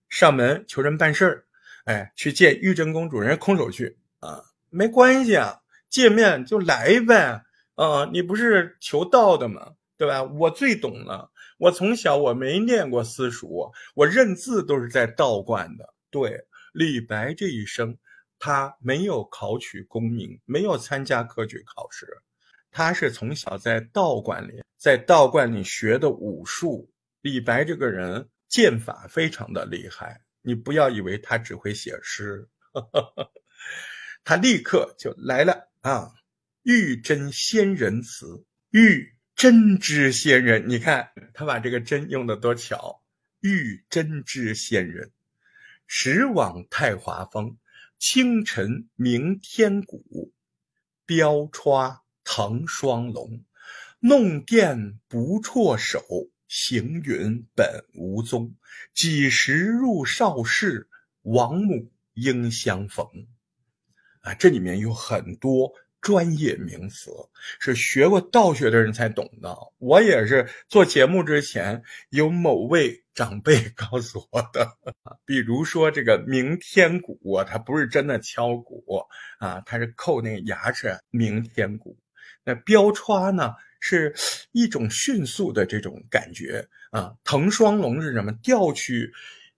[0.10, 1.46] 上门求人办事儿，
[1.86, 7.44] 哎，去见玉真公主，人家空手去啊，没关系啊，见面就来呗，
[7.76, 9.74] 啊，你不是求道的吗？
[9.98, 10.24] 对吧？
[10.24, 11.30] 我最懂了，
[11.60, 15.94] 我从小我没念过私塾，我认字都是在道观的。
[16.10, 17.98] 对，李白这一生，
[18.40, 22.08] 他没有考取功名，没有参加科举考试，
[22.72, 26.90] 他是从小在道观里，在道观里学的武术。
[27.22, 32.48] 李白这个人剑法非常的厉害，你不要以为他只会写诗，
[34.24, 36.14] 他立刻就来了啊！
[36.64, 43.02] 玉真仙人词，玉真知仙人，你看他把这个“真”用的多巧，
[43.40, 45.14] 玉真知仙人，
[45.88, 47.58] 时往太华峰，
[47.98, 50.34] 清晨鸣天鼓，
[51.06, 53.46] 标歘腾双龙，
[54.02, 56.04] 弄电不辍手。
[56.50, 58.56] 行云本无踪，
[58.94, 60.90] 几时入少室？
[61.22, 63.08] 王母应相逢。
[64.20, 65.72] 啊，这里面有很多
[66.02, 67.12] 专业名词，
[67.60, 69.56] 是学过道学的人才懂的。
[69.78, 74.78] 我也是做节目之前，有某位长辈 告诉我的。
[75.26, 79.06] 比如说这个鸣天鼓，它不是真的敲鼓
[79.40, 81.98] 啊，它是扣那个牙齿鸣天鼓。
[82.44, 83.54] 那标歘呢？
[83.82, 84.14] 是
[84.52, 88.34] 一种迅速的这种感觉啊，腾双龙是什么？
[88.44, 89.10] 调取，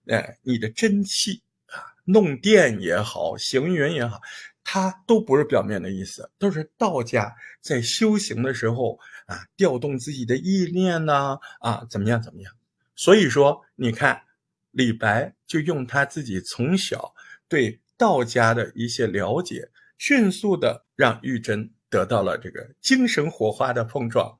[0.06, 4.20] 呃，你的真气啊，弄电也好，行云也好，
[4.64, 12.52] 它都不是表面的意思，都是道家在修行的时候啊，调动自己的意念呢，啊，怎么样怎么样？
[12.94, 14.22] 所以说，你看
[14.70, 17.14] 李白就用他自己从小
[17.48, 21.70] 对道家的一些了解，迅速的让玉贞。
[21.92, 24.38] 得到了这个精神火花的碰撞，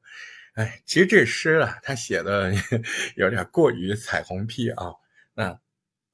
[0.54, 2.50] 哎，其实这诗啊，他写的
[3.14, 4.94] 有点过于彩虹屁啊。
[5.34, 5.60] 那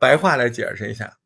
[0.01, 1.18] 白话来解释一下，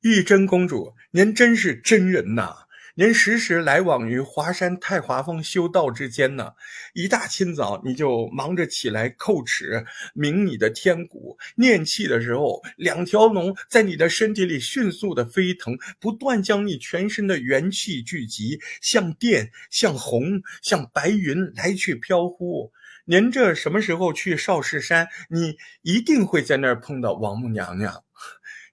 [0.00, 2.54] 玉真公主，您真是真人呐。
[2.98, 6.52] 您时时来往于华山太华峰修道之间呢，
[6.94, 9.84] 一大清早你就忙着起来叩齿
[10.14, 22.72] 鸣你的天鼓，念气的时候，两条龙在你的身体里迅速的飞腾，不断将你全身的元气聚集，像电，像虹，像白云来去飘忽。
[23.04, 25.08] 您这什么时候去少室山？
[25.28, 28.04] 你一定会在那儿碰到王母娘娘。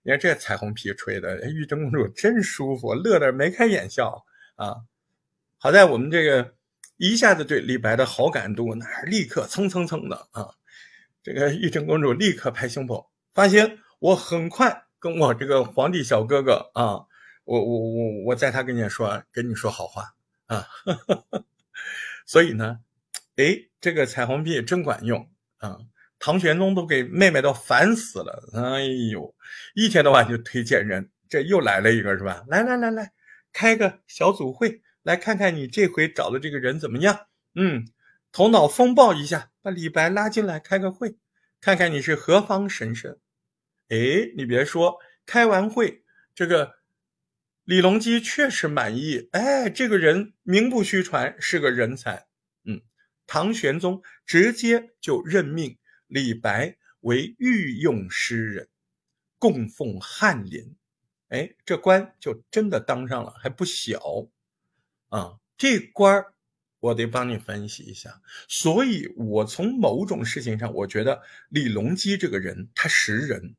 [0.03, 4.25] 你看这彩虹屁吹的，玉真公主真舒服，乐得眉开眼笑
[4.55, 4.75] 啊！
[5.57, 6.55] 好在我们这个
[6.97, 10.55] 一下子对李白的好感度，那立刻蹭蹭蹭的啊！
[11.23, 17.07] 这个玉真公主立刻拍胸脯，放心，我很快跟我这个皇帝小哥哥啊，
[17.45, 20.15] 我我我我在他跟前说，跟你说好话
[20.47, 20.67] 啊！
[22.27, 22.81] 所以呢，
[23.37, 25.29] 哎，这个彩虹屁真管用
[25.59, 25.79] 啊！
[26.25, 29.35] 唐玄宗都给妹妹都烦死了，哎呦，
[29.75, 32.45] 一天到晚就推荐人，这又来了一个，是吧？
[32.47, 33.11] 来来来来，
[33.51, 37.27] 开个小组会，来看看你这回找的这个人怎么样？
[37.55, 37.85] 嗯，
[38.31, 41.17] 头脑风暴一下，把李白拉进来开个会，
[41.59, 43.17] 看看你是何方神圣。
[43.89, 46.75] 哎，你别说，开完会，这个
[47.65, 52.27] 李隆基确实满意，哎，这个人名不虚传，是个人才。
[52.63, 52.79] 嗯，
[53.27, 55.77] 唐玄宗直接就任命。
[56.13, 58.67] 李白为御用诗人，
[59.39, 60.75] 供奉翰林。
[61.29, 63.99] 哎，这官就真的当上了，还不小
[65.09, 65.39] 啊！
[65.57, 66.35] 这官儿
[66.79, 68.21] 我得帮你分析一下。
[68.47, 73.55] 所以，我从某种事情上，我觉得李隆基这个人他识人，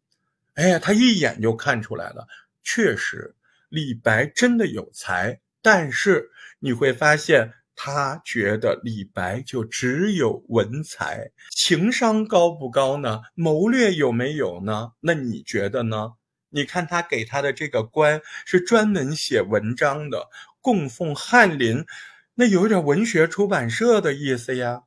[0.55, 2.29] 哎呀，他一眼就看出来了，
[2.63, 3.35] 确实
[3.69, 6.31] 李白真的有才，但是
[6.61, 7.55] 你会发现。
[7.77, 13.21] 他觉得李白就只有文才，情商高不高呢？
[13.35, 14.93] 谋略有没有呢？
[15.01, 16.13] 那你觉得呢？
[16.51, 20.29] 你看他给他的这个官是专门写文章的，
[20.61, 21.85] 供奉翰林，
[22.35, 24.83] 那有点文学出版社的意思呀。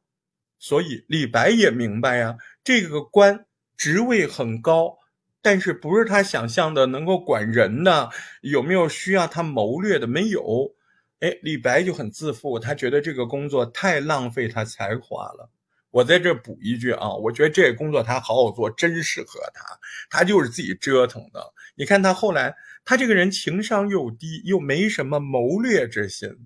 [0.58, 4.98] 所以李白也明白呀，这个官职位很高，
[5.42, 8.10] 但是不是他想象的能够管人的？
[8.42, 10.08] 有没有需要他谋略的？
[10.08, 10.74] 没有。
[11.20, 15.49] 哎，李白就很自负，他觉得这个工作太浪费他才华了。
[15.89, 19.63] 我在这补一句啊，我觉得这个工作他好好做，真适合他。
[20.09, 21.53] 他就是自己折腾的。
[21.76, 22.55] 你看他后来，
[22.86, 26.45] 他这个人情商又低，又没什么谋略之心。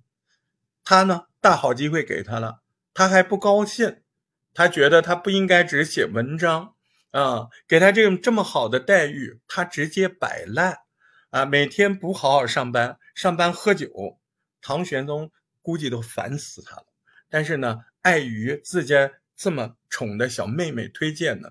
[0.86, 2.62] 他呢，大好机会给他了，
[2.94, 3.98] 他还不高兴。
[4.54, 6.76] 他觉得他不应该只写文章
[7.12, 10.78] 啊，给他这种这么好的待遇，他直接摆烂
[11.32, 14.20] 啊，每天不好好上班，上班喝酒。
[14.62, 15.32] 唐玄宗
[15.62, 16.86] 估计都烦死他了，
[17.30, 21.50] 但是呢，碍于自家这么宠的小妹妹推荐呢，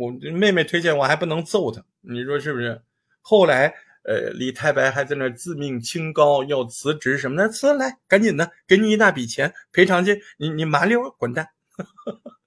[0.00, 2.82] 我妹妹推荐我还不能揍他，你说是不是？
[3.20, 3.74] 后来，
[4.04, 11.48] 呃，李太白还在那自命清高，要辞职什么的，辞来，赶紧的，给你一大笔钱赔偿金，你你麻溜滚蛋。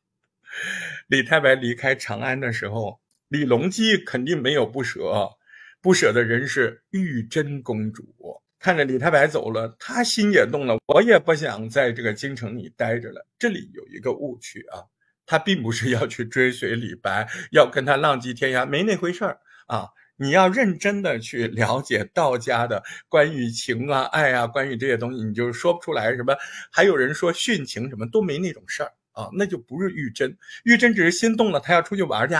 [1.07, 5.37] 李太白离开长安的时候，李隆基肯定没有不舍，
[5.81, 8.41] 不舍的人是玉真公主。
[8.65, 10.75] 看着李太白走了，他心也动了。
[10.87, 13.23] 我也不想在这个京城里待着了。
[13.37, 14.81] 这里有一个误区啊，
[15.23, 19.89] 他并不是要去追随李白，要跟他浪迹天涯，没那回事儿啊。
[20.15, 26.35] 你要认真的去了解道家的关于情啊、爱啊，关于这些东西，你就说不出来什么。
[26.71, 30.35] 还有人说殉情，什么都没那种事儿啊，那就不是玉贞。
[30.63, 32.33] 玉贞只是心动了，他要出去玩去，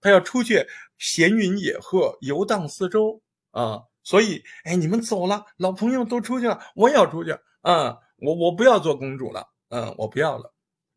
[0.00, 0.66] 他要出去
[0.98, 3.22] 闲云野鹤，游荡四周
[3.52, 3.82] 啊。
[4.08, 7.36] 所以，哎，你们走了，老朋友都出去了，我也要出去。
[7.60, 9.50] 嗯，我我不要做公主了。
[9.68, 10.54] 嗯，我不要了。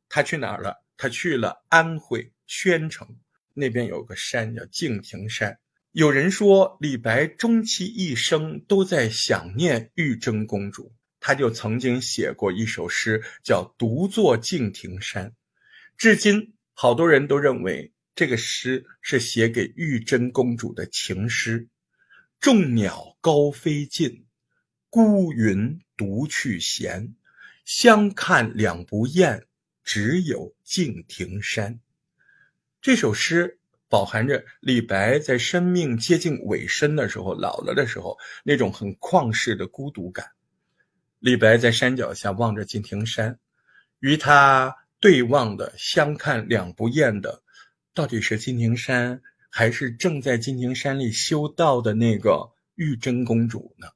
[0.08, 0.82] 他去哪儿了？
[0.96, 3.06] 他去了安徽宣城
[3.54, 5.60] 那边有个山叫敬亭山。
[5.92, 15.28] 有人说李白终其一生都在想念玉真公主，他就曾经写过一首诗叫《独坐敬亭山》，
[15.98, 21.68] 至今好多人都认为这个诗是写给玉真公主的情诗。
[22.42, 24.26] 众鸟高飞尽，
[24.90, 27.14] 孤云独去闲。
[27.66, 29.46] 相看两不厌，
[29.84, 31.80] 只有敬亭山。
[32.82, 40.26] 这首诗饱含着李白在生命接近尾声的时候、老了的时候那种很旷世的孤独感。
[41.20, 43.38] 李白在山脚下望着敬亭山，
[44.00, 47.44] 与他对望的、相看两不厌的，
[47.94, 49.22] 到底是敬亭山？
[49.54, 53.90] 还是正在金庭山里修道的那个玉真公主呢？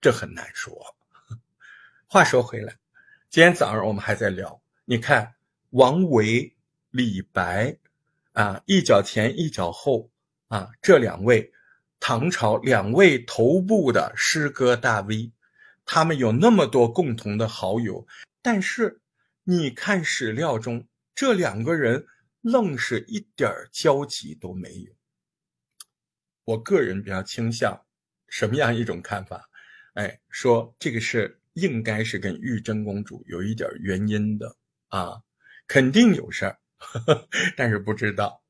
[0.00, 0.96] 这很难说。
[2.08, 2.76] 话说回来，
[3.30, 5.34] 今天早上我们还在聊，你看
[5.70, 6.56] 王维、
[6.90, 7.78] 李白，
[8.32, 10.10] 啊，一脚前一脚后
[10.48, 11.52] 啊，这两位
[12.00, 15.30] 唐朝两位头部的诗歌大 V，
[15.84, 18.06] 他们有那么多共同的好友，
[18.42, 19.00] 但是
[19.44, 22.06] 你看史料中这两个人
[22.42, 24.95] 愣是一点交集都没有。
[26.46, 27.76] 我个人比较倾向
[28.28, 29.50] 什么样一种看法？
[29.94, 34.56] 哎，说这个事应该是跟玉真公主有一点原因的
[34.88, 35.20] 啊，
[35.66, 36.56] 肯定有事儿，
[37.56, 38.40] 但是不知道。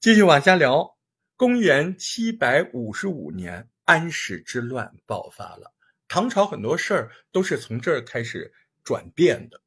[0.00, 0.98] 继续往下聊，
[1.34, 5.72] 公元七百五十五年，安史之乱爆发了，
[6.08, 8.52] 唐朝很多事儿都是从这儿开始
[8.84, 9.58] 转变的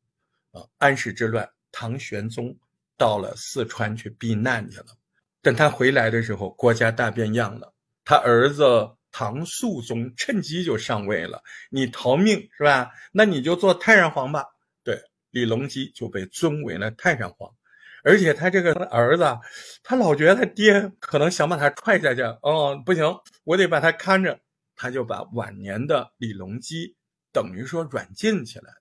[0.52, 0.64] 啊。
[0.78, 2.56] 安史之乱，唐玄宗
[2.98, 4.88] 到了四川去避难去了。
[5.44, 7.74] 等他回来的时候，国家大变样了。
[8.06, 11.44] 他儿子唐肃宗趁机就上位了。
[11.70, 12.92] 你逃命是吧？
[13.12, 14.46] 那你就做太上皇吧。
[14.84, 15.00] 对，
[15.32, 17.54] 李隆基就被尊为了太上皇。
[18.06, 19.24] 而且他这个儿子，
[19.84, 22.22] 他老觉得他爹可能想把他踹下去。
[22.42, 23.04] 哦，不行，
[23.44, 24.40] 我得把他看着。
[24.76, 26.96] 他就把晚年的李隆基
[27.32, 28.78] 等于说软禁起来了。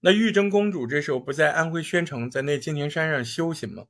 [0.00, 3.84] 那玉真公主这时候不在安徽宣城，在那金庭山上修行吗？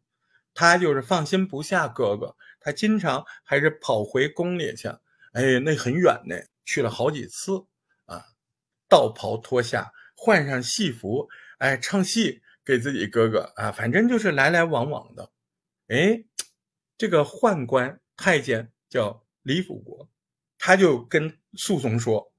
[0.60, 4.88] 他就是放心不下哥哥，他经常还是跑回宫里去。
[5.30, 7.64] 哎，那很远呢，去了好几次
[8.06, 8.24] 啊。
[8.88, 11.28] 道袍脱下，换上戏服，
[11.58, 15.30] 哎，唱戏给自己哥哥啊，反正就是来来往往的。
[15.86, 16.24] 哎，
[16.96, 20.10] 这个宦官太监叫李辅国，
[20.58, 22.32] 他就跟肃宗说：“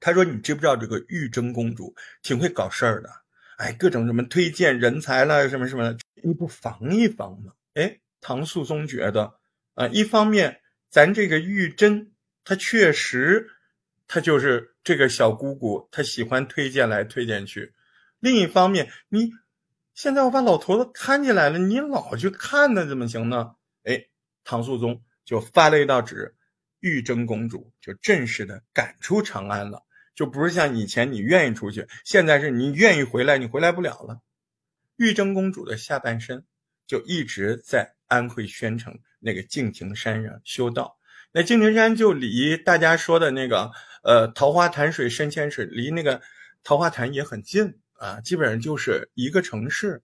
[0.00, 3.10] 他说你知不知道这个玉贞公主挺会搞事儿的？
[3.56, 9.34] 哎，各种什么推荐人才了，什么什么的，你不防一防吗？”哎，唐肃宗觉得
[9.74, 12.12] 啊，一方面咱这个玉贞
[12.44, 13.48] 她确实，
[14.06, 17.72] 她就是这个小姑姑，她喜欢推荐来推荐去；
[18.20, 19.30] 另一方面，你
[19.94, 23.54] 现在我把老头子看起来了，你老去看他怎么行呢？
[23.84, 24.06] 哎，
[24.44, 26.34] 唐肃宗就发了一道旨。
[26.80, 29.82] 玉贞公主就正式的赶出长安了，
[30.16, 34.20] 就不是像以前你愿意出去，现在是你愿意回来，你回来不了了。
[34.96, 36.42] 玉贞公主的下半生
[36.86, 40.98] 就一直在安徽宣城那个敬亭山上修道。
[41.32, 43.70] 那敬亭山就离大家说的那个
[44.02, 46.20] 呃桃花潭水深千尺，离那个
[46.64, 50.02] 桃花潭也很近啊，基本上就是一个城市。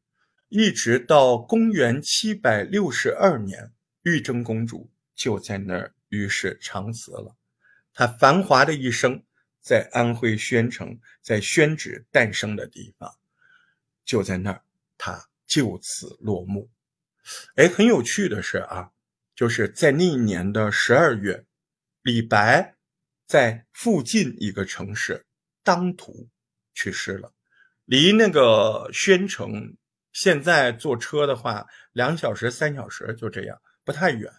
[0.48, 3.72] 一直到公元七百六十二年，
[4.02, 5.94] 玉贞公主就在那儿。
[6.12, 7.34] 与世长辞了，
[7.94, 9.22] 她繁华的一生
[9.62, 13.10] 在安徽宣城，在宣纸诞生的地方，
[14.04, 14.62] 就在那儿，
[14.98, 16.68] 他就此落幕。
[17.54, 18.90] 哎，很有趣的是啊，
[19.36, 21.44] 就是在那一年的十二月，
[22.02, 22.74] 李白
[23.24, 25.24] 在附近一个城市
[25.62, 26.28] 当涂
[26.74, 27.32] 去世了，
[27.84, 29.76] 离那个宣城
[30.12, 34.32] 现在坐车的话，两小时三小时就这样，不太远。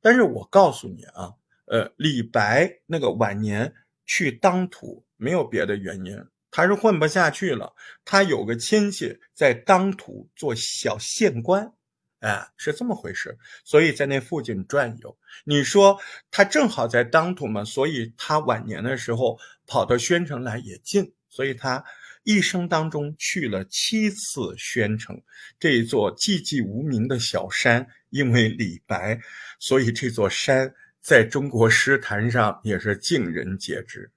[0.00, 1.32] 但是我告诉你啊，
[1.66, 3.72] 呃，李白那个晚年
[4.08, 6.18] 去当土没有别的原因，
[6.50, 7.72] 他是混不下去了。
[8.04, 11.72] 他有个亲戚在当土做小县官，
[12.18, 13.38] 哎，是这么回事。
[13.64, 15.16] 所以在那附近转悠。
[15.44, 16.00] 你说
[16.32, 21.84] 他正好在当土嘛，所以他晚年的时候跑到宣城来也近，所以他
[22.24, 25.22] 一生当中去了七次宣城
[25.60, 27.86] 这座寂寂无名的小山。
[28.10, 29.20] 因为李白，
[29.58, 34.12] 所以这座山在中国诗坛上也是尽人皆知。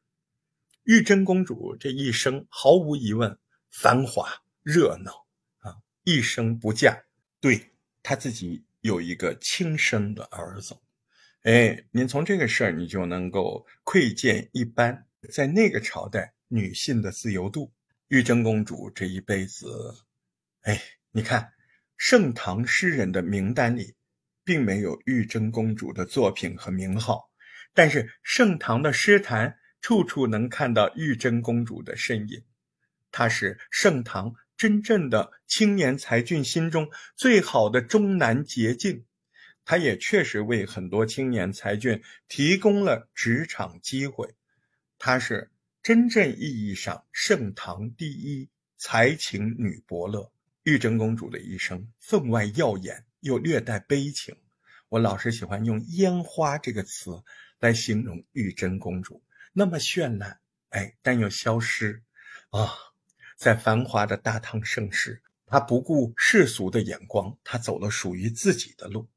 [0.84, 3.38] 玉贞公主这一生毫无疑问
[3.70, 4.28] 繁华
[4.64, 5.26] 热闹
[5.60, 7.04] 啊，一生不嫁。
[7.40, 10.78] 对她自己有一个亲生的儿子。
[11.44, 17.72] 哎，您从这个事儿你就能够窥见一般在那个朝代女性的自由度。
[18.08, 19.68] 玉贞公主这一辈子，
[20.62, 20.82] 哎，
[21.12, 21.54] 你看。
[22.04, 23.94] 盛唐诗人的名单里，
[24.44, 27.30] 并没有玉贞公主的作品和名号，
[27.74, 32.44] 但是盛唐的诗坛处处能看到玉贞公主的身影。
[33.12, 39.06] 她是盛唐真正的青年才俊心中最好的终南捷径，
[39.66, 44.36] 她也确实为很多青年才俊提供了职场机会。
[44.98, 45.52] 她是
[45.84, 50.32] 真正意义上盛唐第一才情女伯乐。
[50.64, 54.36] 玉贞公主的一生分外耀眼，又略带悲情。
[54.90, 57.24] 我老是喜欢用“烟花”这个词
[57.60, 59.24] 来形容玉贞公主，
[59.54, 60.40] 那么绚烂，
[60.70, 62.04] 哎，但又消失。
[62.50, 62.70] 啊，
[63.38, 69.08] 在繁华的大唐盛世，她不顾世俗的眼光，她走了属于自己的路。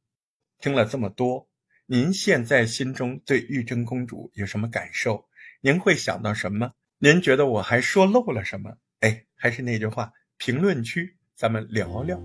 [0.60, 1.48] 听了这么多，
[1.86, 5.28] 您现在心中对玉贞公主有什么感受？
[5.60, 6.72] 您会想到什么？
[6.98, 8.76] 您觉得我还说漏了什么？
[9.01, 11.16] 哎，还是那句话，评论区。
[11.35, 12.22] 咱们聊聊。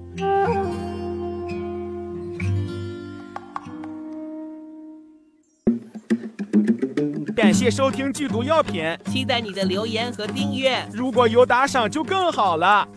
[7.59, 10.81] 谢收听剧毒药品，期待你的留言和订阅。
[10.93, 12.87] 如果有打赏就更好了。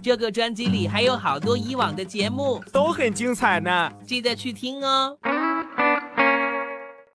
[0.00, 5.18] 这个专辑里还有好多以往的节目，都很精彩呢，记得去听哦。